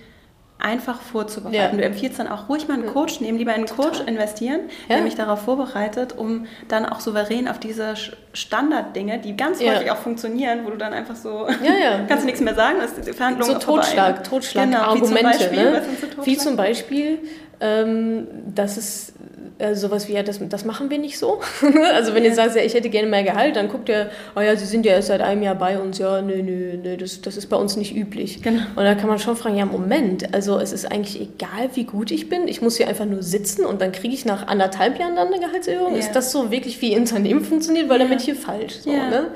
[0.59, 1.55] einfach vorzubereiten.
[1.55, 1.69] Ja.
[1.69, 3.91] Du empfiehlst dann auch ruhig mal einen Coach nehmen, lieber einen Total.
[3.91, 4.97] Coach investieren, ja.
[4.97, 7.95] der mich darauf vorbereitet, um dann auch souverän auf diese
[8.33, 9.73] Standarddinge, die ganz ja.
[9.73, 11.47] häufig auch funktionieren, wo du dann einfach so,
[12.09, 15.51] kannst du nichts mehr sagen, ist die Verhandlung So Totschlag, Totschlag-Argumente.
[15.51, 15.83] Genau, ne?
[16.25, 17.19] Wie zum Beispiel,
[17.61, 19.13] ähm, dass es
[19.59, 21.41] äh, sowas wie, ja, das, das machen wir nicht so.
[21.95, 22.31] also wenn ja.
[22.31, 24.85] ihr sagt, ja, ich hätte gerne mehr Gehalt, dann guckt ihr, oh ja, Sie sind
[24.85, 27.57] ja erst seit einem Jahr bei uns, ja, nö, nö, nö, das, das ist bei
[27.57, 28.43] uns nicht üblich.
[28.43, 28.63] Genau.
[28.77, 32.11] Und da kann man schon fragen, ja, Moment, also es ist eigentlich egal, wie gut
[32.11, 35.17] ich bin, ich muss hier einfach nur sitzen und dann kriege ich nach anderthalb Jahren
[35.17, 35.93] dann eine Gehaltserhöhung.
[35.93, 35.99] Ja.
[35.99, 37.89] Ist das so wirklich, wie Unternehmen funktioniert?
[37.89, 38.05] Weil ja.
[38.05, 38.75] damit hier falsch.
[38.81, 39.29] So, ne?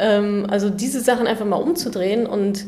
[0.00, 2.64] ähm, also diese Sachen einfach mal umzudrehen und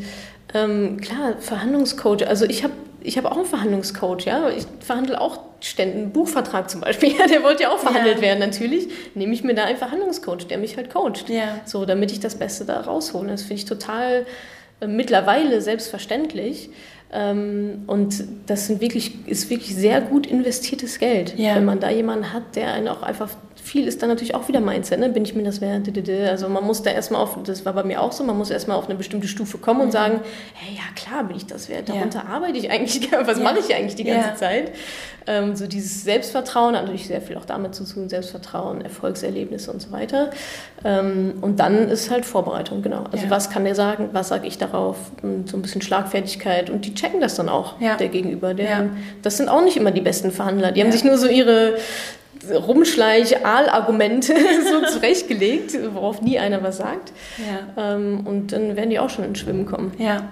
[0.55, 2.73] ähm, klar, Verhandlungscoach, also ich habe
[3.05, 4.49] ich habe auch einen Verhandlungscoach, ja.
[4.49, 7.13] Ich verhandle auch ständig einen Buchvertrag zum Beispiel.
[7.19, 8.23] Ja, der wollte ja auch verhandelt ja.
[8.23, 8.89] werden, natürlich.
[9.15, 11.29] Nehme ich mir da einen Verhandlungscoach, der mich halt coacht.
[11.29, 11.61] Ja.
[11.67, 13.29] So, damit ich das Beste da raushole.
[13.29, 14.27] Das finde ich total
[14.81, 16.71] äh, mittlerweile selbstverständlich.
[17.15, 21.55] Ähm, und das sind wirklich, ist wirklich sehr gut investiertes Geld, ja.
[21.55, 23.31] wenn man da jemanden hat, der einen auch einfach
[23.65, 25.09] viel ist dann natürlich auch wieder Mindset, ne?
[25.09, 25.89] bin ich mir das wert?
[26.29, 28.77] Also man muss da erstmal auf, das war bei mir auch so, man muss erstmal
[28.77, 30.21] auf eine bestimmte Stufe kommen und sagen,
[30.53, 32.35] hey, ja klar bin ich das wert, darunter ja.
[32.35, 33.45] arbeite ich eigentlich, was ja.
[33.45, 34.35] mache ich eigentlich die ganze.
[34.35, 34.73] Zeit?
[35.27, 39.81] Ähm, so dieses Selbstvertrauen, hat natürlich sehr viel auch damit zu tun, Selbstvertrauen, Erfolgserlebnisse und
[39.81, 40.31] so weiter.
[40.85, 43.05] Ähm, und dann ist halt Vorbereitung, genau.
[43.11, 44.97] Also was kann der sagen, was sage ich darauf?
[45.22, 48.55] Und so ein bisschen Schlagfertigkeit und die checken das dann auch, der Gegenüber.
[48.55, 48.66] Der,
[49.22, 51.77] Das sind auch nicht immer die besten Verhandler, die haben sich nur so ihre
[52.53, 54.35] Rumschleich-Aal-Argumente
[54.70, 57.12] so zurechtgelegt, worauf nie einer was sagt.
[57.39, 57.95] Ja.
[57.95, 59.93] Ähm, und dann werden die auch schon ins Schwimmen kommen.
[59.99, 60.29] Ja.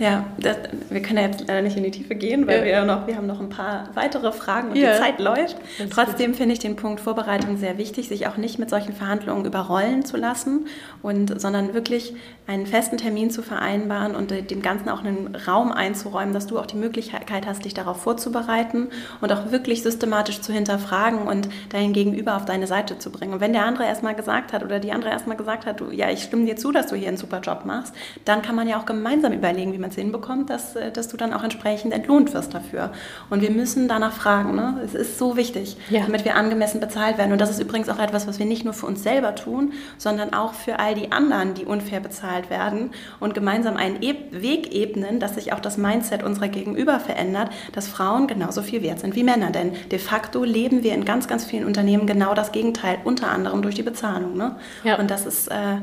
[0.00, 0.56] Ja, das,
[0.88, 2.80] wir können ja jetzt leider nicht in die Tiefe gehen, weil ja.
[2.80, 4.94] wir, noch, wir haben noch ein paar weitere Fragen und ja.
[4.94, 5.56] die Zeit läuft.
[5.90, 10.06] Trotzdem finde ich den Punkt Vorbereitung sehr wichtig, sich auch nicht mit solchen Verhandlungen überrollen
[10.06, 10.66] zu lassen,
[11.02, 12.14] und, sondern wirklich
[12.46, 16.66] einen festen Termin zu vereinbaren und dem Ganzen auch einen Raum einzuräumen, dass du auch
[16.66, 18.88] die Möglichkeit hast, dich darauf vorzubereiten
[19.20, 23.34] und auch wirklich systematisch zu hinterfragen und dein Gegenüber auf deine Seite zu bringen.
[23.34, 26.10] Und wenn der andere erstmal gesagt hat oder die andere erstmal gesagt hat, du, ja,
[26.10, 27.94] ich stimme dir zu, dass du hier einen super Job machst,
[28.24, 31.16] dann kann man ja auch gemeinsam überlegen, wie man es hinbekommt, dass, äh, dass du
[31.16, 32.92] dann auch entsprechend entlohnt wirst dafür.
[33.28, 34.54] Und wir müssen danach fragen.
[34.54, 34.80] Ne?
[34.84, 36.02] Es ist so wichtig, ja.
[36.02, 37.32] damit wir angemessen bezahlt werden.
[37.32, 40.32] Und das ist übrigens auch etwas, was wir nicht nur für uns selber tun, sondern
[40.32, 45.20] auch für all die anderen, die unfair bezahlt werden und gemeinsam einen e Weg ebnen,
[45.20, 49.22] dass sich auch das Mindset unserer Gegenüber verändert, dass Frauen genauso viel wert sind wie
[49.22, 49.50] Männer.
[49.50, 53.62] Denn de facto leben wir in ganz, ganz vielen Unternehmen genau das Gegenteil, unter anderem
[53.62, 54.36] durch die Bezahlung.
[54.36, 54.56] Ne?
[54.84, 54.98] Ja.
[54.98, 55.48] Und das ist...
[55.48, 55.80] Äh,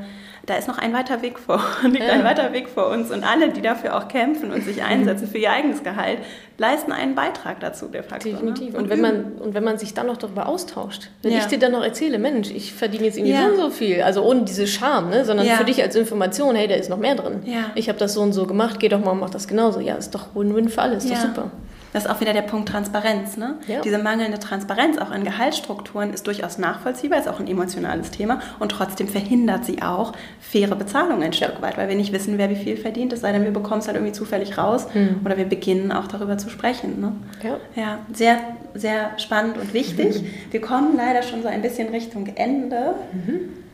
[0.47, 2.13] da ist noch ein weiter Weg vor, liegt ja.
[2.13, 5.37] ein weiter Weg vor uns und alle, die dafür auch kämpfen und sich einsetzen für
[5.37, 6.19] ihr eigenes Gehalt,
[6.57, 8.29] leisten einen Beitrag dazu de facto.
[8.29, 8.33] Ne?
[8.35, 8.71] Definitiv.
[8.71, 8.79] Ne?
[8.79, 11.39] Und, und, wenn man, und wenn man sich dann noch darüber austauscht, wenn ja.
[11.39, 13.47] ich dir dann noch erzähle, Mensch, ich verdiene jetzt irgendwie ja.
[13.47, 15.25] so und so viel, also ohne diese Scham, ne?
[15.25, 17.43] sondern für dich als Information, hey, da ist noch mehr drin.
[17.75, 19.81] Ich habe das so und so gemacht, geh doch mal und mach das genauso.
[19.81, 21.51] Ja, ist doch Win-Win für alle, ist doch super.
[21.93, 23.37] Das ist auch wieder der Punkt Transparenz.
[23.37, 23.55] Ne?
[23.67, 23.81] Ja.
[23.81, 28.69] Diese mangelnde Transparenz auch in Gehaltsstrukturen ist durchaus nachvollziehbar, ist auch ein emotionales Thema und
[28.69, 32.55] trotzdem verhindert sie auch faire Bezahlung ein Stück weit, weil wir nicht wissen, wer wie
[32.55, 35.21] viel verdient, es sei denn, wir bekommen es halt irgendwie zufällig raus hm.
[35.25, 36.99] oder wir beginnen auch darüber zu sprechen.
[37.01, 37.13] Ne?
[37.43, 37.57] Ja.
[37.75, 38.39] ja, sehr,
[38.73, 40.21] sehr spannend und wichtig.
[40.21, 40.27] Mhm.
[40.51, 42.95] Wir kommen leider schon so ein bisschen Richtung Ende.
[43.13, 43.66] Mhm.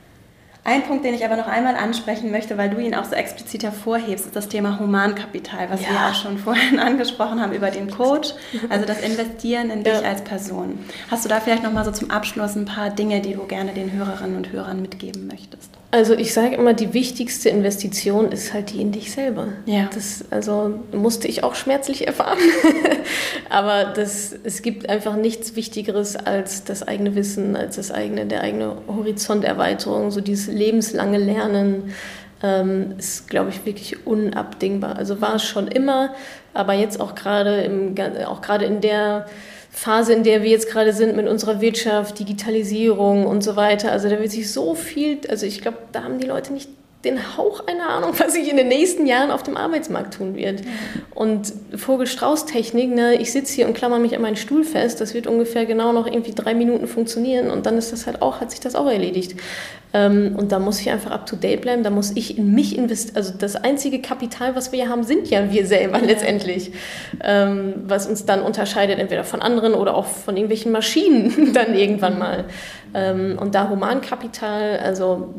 [0.66, 3.64] Ein Punkt, den ich aber noch einmal ansprechen möchte, weil du ihn auch so explizit
[3.64, 5.89] hervorhebst, ist das Thema Humankapital, was ja.
[5.89, 8.34] wir auch schon vorhin angesprochen haben über den Coach,
[8.70, 10.80] also das Investieren in dich als Person.
[11.11, 13.74] Hast du da vielleicht noch mal so zum Abschluss ein paar Dinge, die du gerne
[13.74, 15.70] den Hörerinnen und Hörern mitgeben möchtest?
[15.93, 19.49] Also ich sage immer, die wichtigste Investition ist halt die in dich selber.
[19.67, 19.91] Ja.
[19.93, 22.39] Das also musste ich auch schmerzlich erfahren.
[23.51, 28.41] Aber das, es gibt einfach nichts Wichtigeres als das eigene Wissen, als das eigene, der
[28.41, 31.93] eigene Horizonterweiterung, so dieses lebenslange Lernen
[32.41, 34.95] ähm, ist, glaube ich, wirklich unabdingbar.
[34.95, 36.15] Also war es schon immer,
[36.55, 37.69] aber jetzt auch gerade
[38.25, 39.27] auch gerade in der
[39.76, 43.91] Phase, in der wir jetzt gerade sind mit unserer Wirtschaft, Digitalisierung und so weiter.
[43.91, 46.69] Also da wird sich so viel, also ich glaube, da haben die Leute nicht
[47.04, 50.62] den Hauch einer Ahnung, was sich in den nächsten Jahren auf dem Arbeitsmarkt tun wird.
[51.14, 55.28] Und Vogel-Strauß-Technik, ne, ich sitze hier und klammer mich an meinen Stuhl fest, das wird
[55.28, 58.60] ungefähr genau noch irgendwie drei Minuten funktionieren und dann ist das halt auch, hat sich
[58.60, 59.36] das auch erledigt.
[59.95, 62.78] Ähm, und da muss ich einfach up to date bleiben, da muss ich in mich
[62.78, 63.18] investieren.
[63.18, 66.72] Also das einzige Kapital, was wir haben, sind ja wir selber letztendlich.
[67.24, 72.18] Ähm, was uns dann unterscheidet, entweder von anderen oder auch von irgendwelchen Maschinen dann irgendwann
[72.18, 72.45] mal.
[72.95, 75.34] Ähm, und da Humankapital, also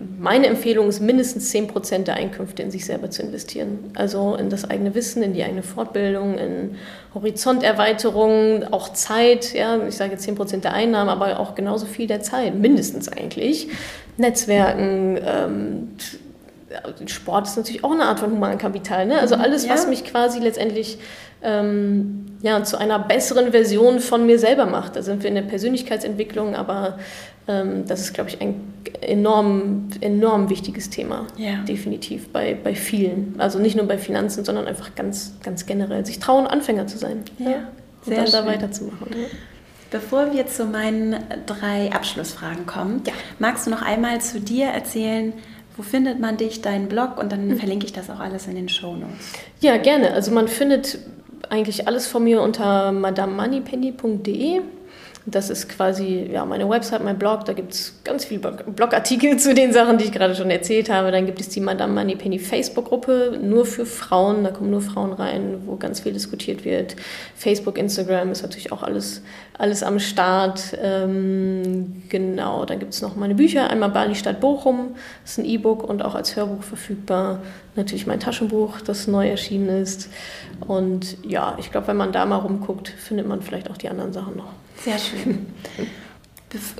[0.00, 3.90] meine Empfehlung ist, mindestens 10 Prozent der Einkünfte in sich selber zu investieren.
[3.94, 6.76] Also in das eigene Wissen, in die eigene Fortbildung, in
[7.14, 9.54] Horizonterweiterung, auch Zeit.
[9.54, 13.08] Ja, ich sage jetzt 10 Prozent der Einnahmen, aber auch genauso viel der Zeit, mindestens
[13.08, 13.68] eigentlich.
[14.16, 15.88] Netzwerken, ähm,
[17.06, 19.06] Sport ist natürlich auch eine Art von Humankapital.
[19.06, 19.20] Ne?
[19.20, 19.72] Also mhm, alles, ja.
[19.72, 20.98] was mich quasi letztendlich
[21.42, 24.96] ähm, ja, zu einer besseren Version von mir selber macht.
[24.96, 26.98] Da sind wir in der Persönlichkeitsentwicklung, aber
[27.46, 31.26] das ist, glaube ich, ein enorm, enorm wichtiges Thema.
[31.36, 31.56] Ja.
[31.68, 33.34] Definitiv bei, bei vielen.
[33.38, 36.06] Also nicht nur bei Finanzen, sondern einfach ganz, ganz generell.
[36.06, 37.22] Sich trauen, Anfänger zu sein.
[37.38, 37.50] Ja.
[37.50, 37.56] ja.
[37.56, 37.66] Und
[38.06, 38.34] Sehr dann schön.
[38.34, 39.08] da weiterzumachen.
[39.10, 39.26] Ja.
[39.90, 41.16] Bevor wir zu meinen
[41.46, 43.12] drei Abschlussfragen kommen, ja.
[43.38, 45.32] magst du noch einmal zu dir erzählen,
[45.76, 47.58] wo findet man dich, deinen Blog und dann mhm.
[47.58, 49.32] verlinke ich das auch alles in den Show Notes.
[49.60, 50.12] Ja, gerne.
[50.12, 50.98] Also man findet
[51.50, 54.60] eigentlich alles von mir unter madamemoneypenny.de.
[55.26, 57.46] Das ist quasi ja, meine Website, mein Blog.
[57.46, 61.10] Da gibt es ganz viele Blogartikel zu den Sachen, die ich gerade schon erzählt habe.
[61.12, 64.44] Dann gibt es die Madame Moneypenny Facebook-Gruppe, nur für Frauen.
[64.44, 66.96] Da kommen nur Frauen rein, wo ganz viel diskutiert wird.
[67.36, 69.22] Facebook, Instagram ist natürlich auch alles,
[69.56, 70.76] alles am Start.
[70.82, 73.70] Ähm, genau, dann gibt es noch meine Bücher.
[73.70, 77.40] Einmal Bali Stadt Bochum, das ist ein E-Book und auch als Hörbuch verfügbar.
[77.76, 80.10] Natürlich mein Taschenbuch, das neu erschienen ist.
[80.68, 84.12] Und ja, ich glaube, wenn man da mal rumguckt, findet man vielleicht auch die anderen
[84.12, 84.52] Sachen noch.
[84.82, 85.46] Sehr schön.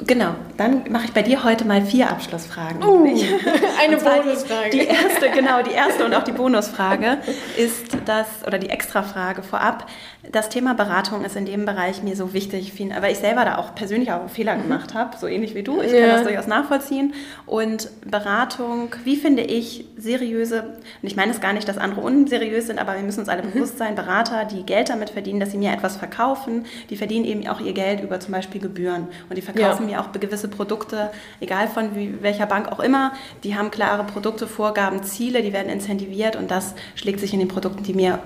[0.06, 2.82] Genau, dann mache ich bei dir heute mal vier Abschlussfragen.
[2.82, 3.04] Uh,
[3.82, 4.70] eine Bonusfrage.
[4.70, 7.18] Die, die, erste, genau, die erste und auch die Bonusfrage
[7.56, 9.86] ist das, oder die Extrafrage vorab.
[10.30, 13.74] Das Thema Beratung ist in dem Bereich mir so wichtig, weil ich selber da auch
[13.74, 14.62] persönlich auch Fehler mhm.
[14.62, 15.82] gemacht habe, so ähnlich wie du.
[15.82, 16.00] Ich ja.
[16.00, 17.14] kann das durchaus nachvollziehen.
[17.46, 20.62] Und Beratung, wie finde ich seriöse,
[21.02, 23.42] und ich meine es gar nicht, dass andere unseriös sind, aber wir müssen uns alle
[23.42, 23.52] mhm.
[23.52, 27.46] bewusst sein, Berater, die Geld damit verdienen, dass sie mir etwas verkaufen, die verdienen eben
[27.48, 29.08] auch ihr Geld über zum Beispiel Gebühren.
[29.28, 29.96] Und die verkaufen kaufen ja.
[29.96, 31.10] mir auch gewisse Produkte,
[31.40, 33.12] egal von wie, welcher Bank auch immer.
[33.42, 37.48] Die haben klare Produkte, Vorgaben, Ziele, die werden incentiviert und das schlägt sich in den
[37.48, 38.18] Produkten, die mir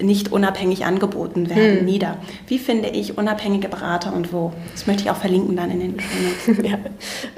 [0.00, 1.84] nicht unabhängig angeboten werden, hm.
[1.84, 2.16] nieder.
[2.48, 4.52] Wie finde ich unabhängige Berater und wo?
[4.72, 6.78] Das möchte ich auch verlinken dann in den Show ja.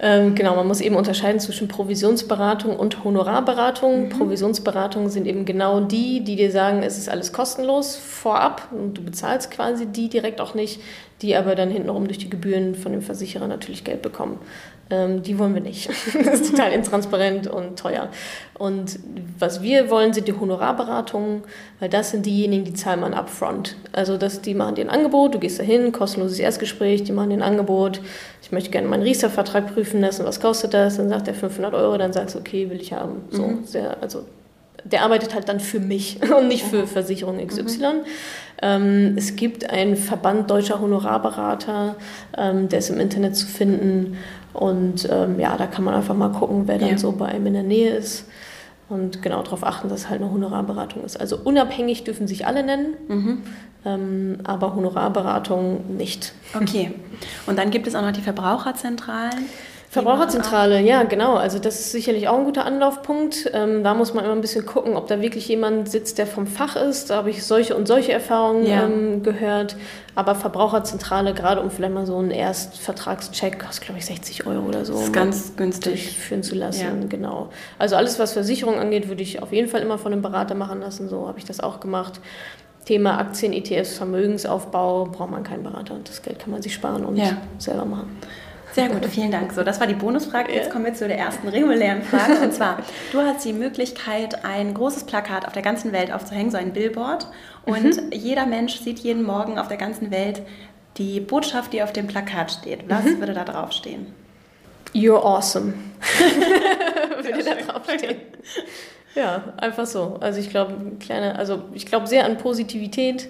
[0.01, 4.05] Ähm, genau, man muss eben unterscheiden zwischen Provisionsberatung und Honorarberatung.
[4.05, 4.09] Mhm.
[4.09, 9.03] Provisionsberatungen sind eben genau die, die dir sagen, es ist alles kostenlos vorab und du
[9.03, 10.81] bezahlst quasi die direkt auch nicht,
[11.21, 14.39] die aber dann hintenrum durch die Gebühren von dem Versicherer natürlich Geld bekommen.
[14.89, 15.89] Ähm, die wollen wir nicht.
[16.25, 18.09] das ist total intransparent und teuer.
[18.55, 18.99] Und
[19.39, 21.43] was wir wollen, sind die Honorarberatungen,
[21.81, 23.77] weil das sind diejenigen, die zahlen man upfront.
[23.93, 27.37] Also das, die machen dir ein Angebot, du gehst dahin, kostenloses Erstgespräch, die machen dir
[27.37, 28.01] ein Angebot,
[28.43, 30.97] ich möchte gerne meinen Riester-Vertrag prüfen lassen, was kostet das?
[30.97, 33.25] Dann sagt er 500 Euro, dann sagst du, okay, will ich haben.
[33.31, 33.65] So, mhm.
[33.65, 34.25] sehr, also
[34.85, 37.65] der arbeitet halt dann für mich und nicht für Versicherung XY.
[37.65, 37.93] Mhm.
[38.63, 41.97] Ähm, es gibt einen Verband deutscher Honorarberater,
[42.39, 44.17] ähm, der ist im Internet zu finden.
[44.53, 46.99] Und ähm, ja, da kann man einfach mal gucken, wer dann ja.
[46.99, 48.26] so bei einem in der Nähe ist.
[48.89, 51.19] Und genau darauf achten, dass es halt eine Honorarberatung ist.
[51.19, 53.43] Also unabhängig dürfen sich alle nennen, mhm.
[53.85, 56.33] ähm, aber Honorarberatung nicht.
[56.55, 56.93] Okay.
[57.47, 59.47] Und dann gibt es auch noch die Verbraucherzentralen.
[60.03, 61.35] Verbraucherzentrale, ja, genau.
[61.35, 63.51] Also das ist sicherlich auch ein guter Anlaufpunkt.
[63.53, 66.47] Ähm, da muss man immer ein bisschen gucken, ob da wirklich jemand sitzt, der vom
[66.47, 67.11] Fach ist.
[67.11, 68.85] Da habe ich solche und solche Erfahrungen ja.
[68.85, 69.77] ähm, gehört.
[70.15, 74.85] Aber Verbraucherzentrale, gerade um vielleicht mal so einen Erstvertragscheck, kostet glaube ich 60 Euro oder
[74.85, 74.95] so.
[74.95, 76.05] Das ist ganz günstig.
[76.05, 77.07] Durchführen zu lassen, ja.
[77.09, 77.51] genau.
[77.79, 80.81] Also alles, was Versicherung angeht, würde ich auf jeden Fall immer von einem Berater machen
[80.81, 81.09] lassen.
[81.09, 82.21] So habe ich das auch gemacht.
[82.87, 85.97] Thema Aktien, ETFs, Vermögensaufbau, braucht man keinen Berater.
[86.05, 87.37] Das Geld kann man sich sparen und ja.
[87.59, 88.17] selber machen.
[88.77, 89.55] Sehr gut, vielen Dank.
[89.55, 90.53] So, das war die Bonusfrage.
[90.53, 92.39] Jetzt kommen wir zu der ersten regulären Frage.
[92.43, 92.81] Und zwar,
[93.13, 97.27] du hast die Möglichkeit, ein großes Plakat auf der ganzen Welt aufzuhängen, so ein Billboard.
[97.65, 98.13] Und mhm.
[98.13, 100.43] jeder Mensch sieht jeden Morgen auf der ganzen Welt
[100.99, 102.81] die Botschaft, die auf dem Plakat steht.
[102.87, 103.19] Was mhm.
[103.19, 104.09] würde da drauf stehen?
[104.93, 105.73] You're awesome.
[107.23, 108.17] würde da drauf stehen.
[109.15, 110.19] Ja, einfach so.
[110.21, 113.27] Also ich glaube, kleine, also ich glaube sehr an Positivität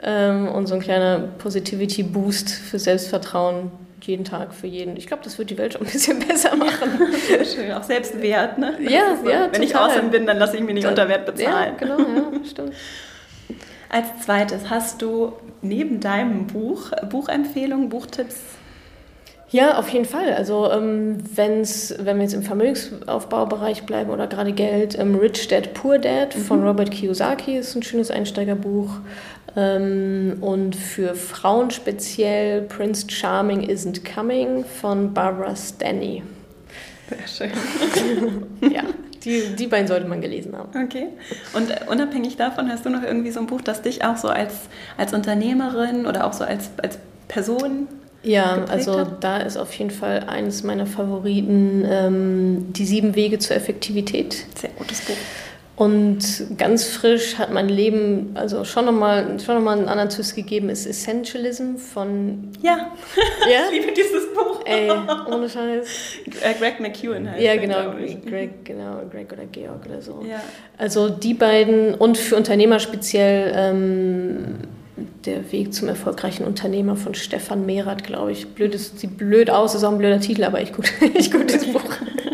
[0.00, 3.72] ähm, und so ein kleiner Positivity Boost für Selbstvertrauen
[4.06, 4.96] jeden Tag für jeden.
[4.96, 6.90] Ich glaube, das wird die Welt schon ein bisschen besser machen.
[7.30, 8.76] Ja, schön, auch Selbstwert, ne?
[8.80, 9.28] ja, so.
[9.28, 9.42] ja.
[9.42, 9.64] Wenn total.
[9.64, 11.74] ich awesome bin, dann lasse ich mir nicht unter Wert bezahlen.
[11.80, 12.72] Ja, genau, ja, stimmt.
[13.88, 15.32] Als zweites, hast du
[15.62, 18.40] neben deinem Buch Buchempfehlungen, Buchtipps?
[19.48, 20.32] Ja, auf jeden Fall.
[20.34, 25.72] Also ähm, wenn's, wenn wir jetzt im Vermögensaufbaubereich bleiben oder gerade Geld, ähm, Rich Dad,
[25.72, 26.40] Poor Dad mhm.
[26.40, 28.90] von Robert Kiyosaki ist ein schönes Einsteigerbuch.
[29.56, 36.22] Ähm, und für Frauen speziell Prince Charming Isn't Coming von Barbara Stanny.
[37.08, 37.52] Sehr schön.
[38.72, 38.82] ja,
[39.24, 40.68] die, die beiden sollte man gelesen haben.
[40.84, 41.08] Okay.
[41.54, 44.54] Und unabhängig davon hast du noch irgendwie so ein Buch, das dich auch so als,
[44.96, 46.98] als Unternehmerin oder auch so als, als
[47.28, 47.88] Person
[48.22, 49.22] ja, also hat?
[49.22, 54.46] da ist auf jeden Fall eines meiner Favoriten ähm, Die sieben Wege zur Effektivität.
[54.56, 55.16] Sehr gutes Buch.
[55.76, 60.34] Und ganz frisch hat mein Leben also schon nochmal schon noch mal einen anderen Twist
[60.34, 62.50] gegeben, ist Essentialism von...
[62.62, 62.92] Ja,
[63.50, 63.68] ja?
[63.70, 64.62] ich liebe dieses Buch.
[64.64, 64.90] Ey,
[65.30, 65.86] ohne Scheiß.
[66.40, 67.92] Äh, Greg McEwen heißt Ja, genau,
[68.26, 70.24] Greg, genau, Greg oder Georg oder so.
[70.26, 70.40] Ja.
[70.78, 74.56] Also die beiden und für Unternehmer speziell ähm,
[75.26, 78.48] der Weg zum erfolgreichen Unternehmer von Stefan Mehrath, glaube ich.
[78.48, 81.66] Blöd ist, sieht blöd aus, ist auch ein blöder Titel, aber ich gut, ich gutes
[81.66, 81.82] Buch.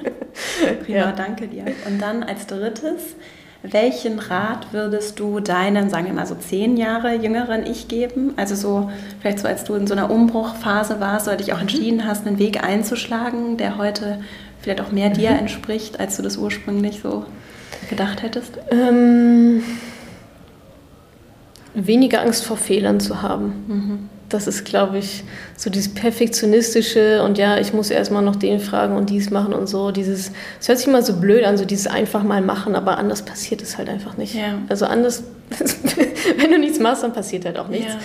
[0.85, 1.13] Prima, ja.
[1.13, 1.65] danke dir.
[1.87, 3.17] Und dann als drittes,
[3.63, 8.33] welchen Rat würdest du deinem, sagen wir mal so zehn Jahre jüngeren Ich geben?
[8.37, 8.91] Also so,
[9.21, 11.63] vielleicht so, als du in so einer Umbruchphase warst oder dich auch mhm.
[11.63, 14.21] entschieden hast, einen Weg einzuschlagen, der heute
[14.61, 15.39] vielleicht auch mehr dir mhm.
[15.39, 17.25] entspricht, als du das ursprünglich so
[17.89, 18.59] gedacht hättest?
[18.71, 19.63] Ähm,
[21.75, 23.65] weniger Angst vor Fehlern zu haben.
[23.67, 25.25] Mhm das ist, glaube ich,
[25.57, 29.69] so dieses perfektionistische und ja, ich muss erstmal noch den fragen und dies machen und
[29.69, 29.91] so.
[29.91, 33.23] Dieses, es hört sich immer so blöd an, so dieses einfach mal machen, aber anders
[33.23, 34.35] passiert es halt einfach nicht.
[34.35, 34.59] Ja.
[34.69, 35.23] Also anders,
[36.39, 37.93] wenn du nichts machst, dann passiert halt auch nichts.
[37.93, 38.01] Ja.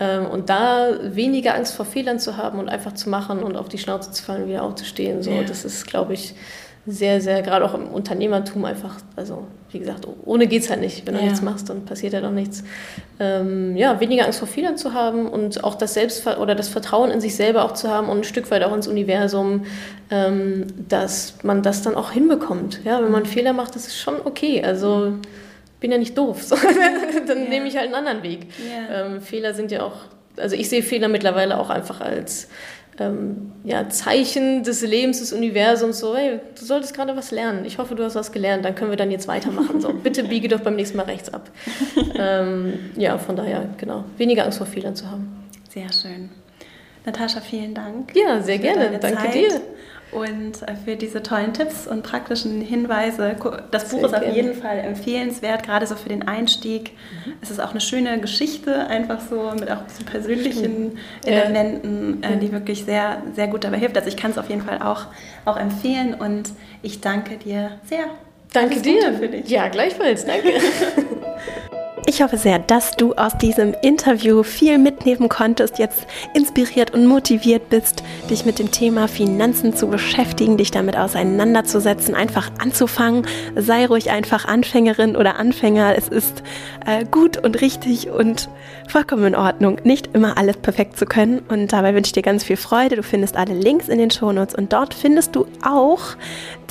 [0.00, 3.68] Ähm, und da weniger Angst vor Fehlern zu haben und einfach zu machen und auf
[3.68, 5.42] die Schnauze zu fallen wieder aufzustehen, so, ja.
[5.42, 6.34] das ist, glaube ich,
[6.86, 11.06] sehr, sehr, gerade auch im Unternehmertum einfach, also wie gesagt, ohne geht es halt nicht.
[11.06, 11.26] Wenn du ja.
[11.26, 12.64] nichts machst, dann passiert halt auch nichts.
[13.18, 17.10] Ähm, ja, weniger Angst vor Fehlern zu haben und auch das Selbstver oder das Vertrauen
[17.10, 19.66] in sich selber auch zu haben und ein Stück weit auch ins Universum,
[20.10, 22.80] ähm, dass man das dann auch hinbekommt.
[22.84, 24.64] Ja, wenn man Fehler macht, das ist schon okay.
[24.64, 25.12] Also
[25.80, 26.42] bin ja nicht doof.
[26.42, 26.56] So.
[27.26, 27.48] dann ja.
[27.48, 28.46] nehme ich halt einen anderen Weg.
[28.58, 29.06] Ja.
[29.06, 29.96] Ähm, Fehler sind ja auch,
[30.36, 32.48] also ich sehe Fehler mittlerweile auch einfach als
[32.98, 37.64] ähm, ja, Zeichen des Lebens, des Universums, so, hey, du solltest gerade was lernen.
[37.64, 39.80] Ich hoffe, du hast was gelernt, dann können wir dann jetzt weitermachen.
[39.80, 41.50] So, bitte biege doch beim nächsten Mal rechts ab.
[42.18, 45.46] ähm, ja, von daher, genau, weniger Angst vor Fehlern zu haben.
[45.68, 46.30] Sehr schön.
[47.06, 48.12] Natascha, vielen Dank.
[48.14, 48.98] Ja, sehr gerne.
[48.98, 49.34] Danke Zeit.
[49.34, 49.60] dir
[50.12, 53.36] und äh, für diese tollen Tipps und praktischen Hinweise.
[53.70, 54.34] Das Buch Sehr ist auf gerne.
[54.34, 56.92] jeden Fall empfehlenswert, gerade so für den Einstieg.
[57.24, 57.34] Mhm.
[57.40, 61.32] Es ist auch eine schöne Geschichte, einfach so mit auch so persönlichen Schön.
[61.32, 62.30] Elementen, ja.
[62.30, 63.96] Äh, die wirklich sehr, sehr gut dabei hilft.
[63.96, 65.06] Also ich kann es auf jeden Fall auch,
[65.44, 66.50] auch empfehlen und
[66.82, 68.04] ich danke dir sehr.
[68.52, 69.14] Danke dir.
[69.46, 70.24] Ja, gleichfalls.
[70.24, 70.54] Danke.
[72.10, 77.70] Ich hoffe sehr, dass du aus diesem Interview viel mitnehmen konntest, jetzt inspiriert und motiviert
[77.70, 83.28] bist, dich mit dem Thema Finanzen zu beschäftigen, dich damit auseinanderzusetzen, einfach anzufangen.
[83.54, 85.94] Sei ruhig einfach Anfängerin oder Anfänger.
[85.96, 86.42] Es ist
[86.84, 88.48] äh, gut und richtig und
[88.88, 91.38] vollkommen in Ordnung, nicht immer alles perfekt zu können.
[91.48, 92.96] Und dabei wünsche ich dir ganz viel Freude.
[92.96, 96.00] Du findest alle Links in den Shownotes und dort findest du auch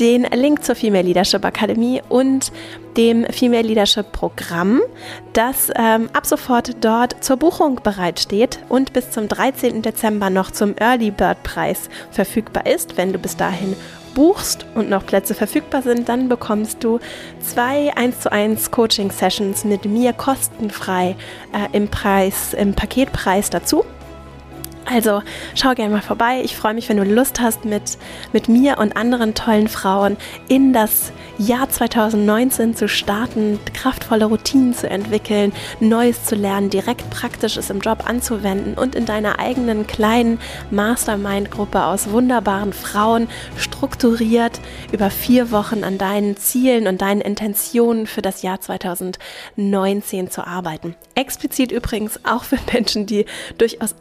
[0.01, 2.51] den Link zur Female Leadership Akademie und
[2.97, 4.81] dem Female Leadership Programm,
[5.33, 9.81] das ähm, ab sofort dort zur Buchung bereitsteht und bis zum 13.
[9.81, 12.97] Dezember noch zum Early Bird Preis verfügbar ist.
[12.97, 13.75] Wenn du bis dahin
[14.15, 16.99] buchst und noch Plätze verfügbar sind, dann bekommst du
[17.41, 21.15] zwei 1 zu 1 Coaching Sessions mit mir kostenfrei
[21.53, 23.85] äh, im Preis, im Paketpreis dazu.
[24.91, 25.21] Also
[25.53, 26.41] schau gerne mal vorbei.
[26.43, 27.99] Ich freue mich, wenn du Lust hast, mit,
[28.33, 30.17] mit mir und anderen tollen Frauen
[30.47, 37.69] in das Jahr 2019 zu starten, kraftvolle Routinen zu entwickeln, Neues zu lernen, direkt Praktisches
[37.69, 40.39] im Job anzuwenden und in deiner eigenen kleinen
[40.71, 44.59] Mastermind-Gruppe aus wunderbaren Frauen strukturiert
[44.91, 50.95] über vier Wochen an deinen Zielen und deinen Intentionen für das Jahr 2019 zu arbeiten.
[51.13, 53.25] Explizit übrigens auch für Menschen, die
[53.57, 53.95] durchaus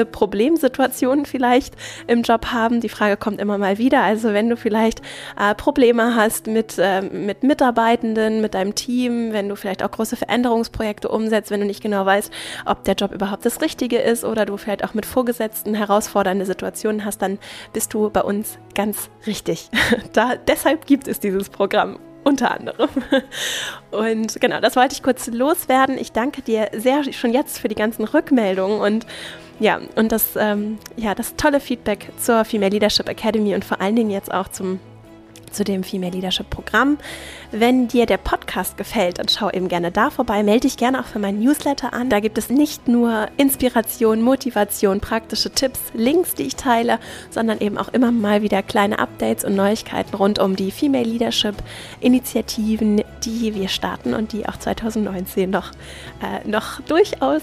[0.00, 1.74] anspruchsvolle Problemsituationen vielleicht
[2.06, 2.80] im Job haben.
[2.80, 4.02] Die Frage kommt immer mal wieder.
[4.02, 5.00] Also wenn du vielleicht
[5.38, 10.16] äh, Probleme hast mit, äh, mit Mitarbeitenden, mit deinem Team, wenn du vielleicht auch große
[10.16, 12.32] Veränderungsprojekte umsetzt, wenn du nicht genau weißt,
[12.66, 17.04] ob der Job überhaupt das Richtige ist oder du vielleicht auch mit Vorgesetzten herausfordernde Situationen
[17.04, 17.38] hast, dann
[17.72, 19.68] bist du bei uns ganz richtig.
[20.12, 22.90] da, deshalb gibt es dieses Programm unter anderem.
[23.90, 25.98] Und genau, das wollte ich kurz loswerden.
[25.98, 29.06] Ich danke dir sehr schon jetzt für die ganzen Rückmeldungen und
[29.60, 33.94] ja, und das, ähm, ja, das tolle Feedback zur Female Leadership Academy und vor allen
[33.94, 34.80] Dingen jetzt auch zum
[35.52, 36.98] zu dem Female Leadership Programm.
[37.52, 40.44] Wenn dir der Podcast gefällt, dann schau eben gerne da vorbei.
[40.44, 42.08] Melde dich gerne auch für meinen Newsletter an.
[42.08, 47.76] Da gibt es nicht nur Inspiration, Motivation, praktische Tipps, Links, die ich teile, sondern eben
[47.76, 51.56] auch immer mal wieder kleine Updates und Neuigkeiten rund um die Female Leadership
[51.98, 55.72] Initiativen, die wir starten und die auch 2019 noch,
[56.22, 57.42] äh, noch durchaus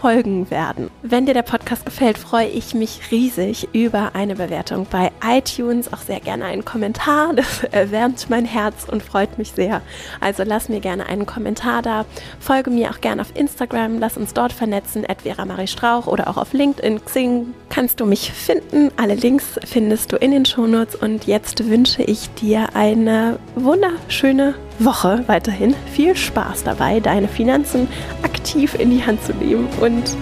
[0.00, 0.88] folgen werden.
[1.02, 5.98] Wenn dir der Podcast gefällt, freue ich mich riesig über eine Bewertung bei iTunes, auch
[5.98, 7.34] sehr gerne einen Kommentar.
[7.34, 9.82] Das erwärmt mein Herz und freut mich sehr.
[10.20, 12.04] Also lass mir gerne einen Kommentar da.
[12.40, 13.98] Folge mir auch gerne auf Instagram.
[13.98, 15.04] Lass uns dort vernetzen.
[15.22, 18.90] Vera Marie Strauch oder auch auf LinkedIn, Xing kannst du mich finden.
[18.96, 20.94] Alle Links findest du in den Shownotes.
[20.94, 25.74] Und jetzt wünsche ich dir eine wunderschöne Woche weiterhin.
[25.92, 27.88] Viel Spaß dabei, deine Finanzen
[28.22, 29.68] aktiv in die Hand zu nehmen.
[29.80, 30.16] Und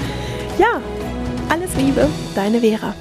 [0.58, 0.80] ja,
[1.48, 2.94] alles Liebe, deine Vera.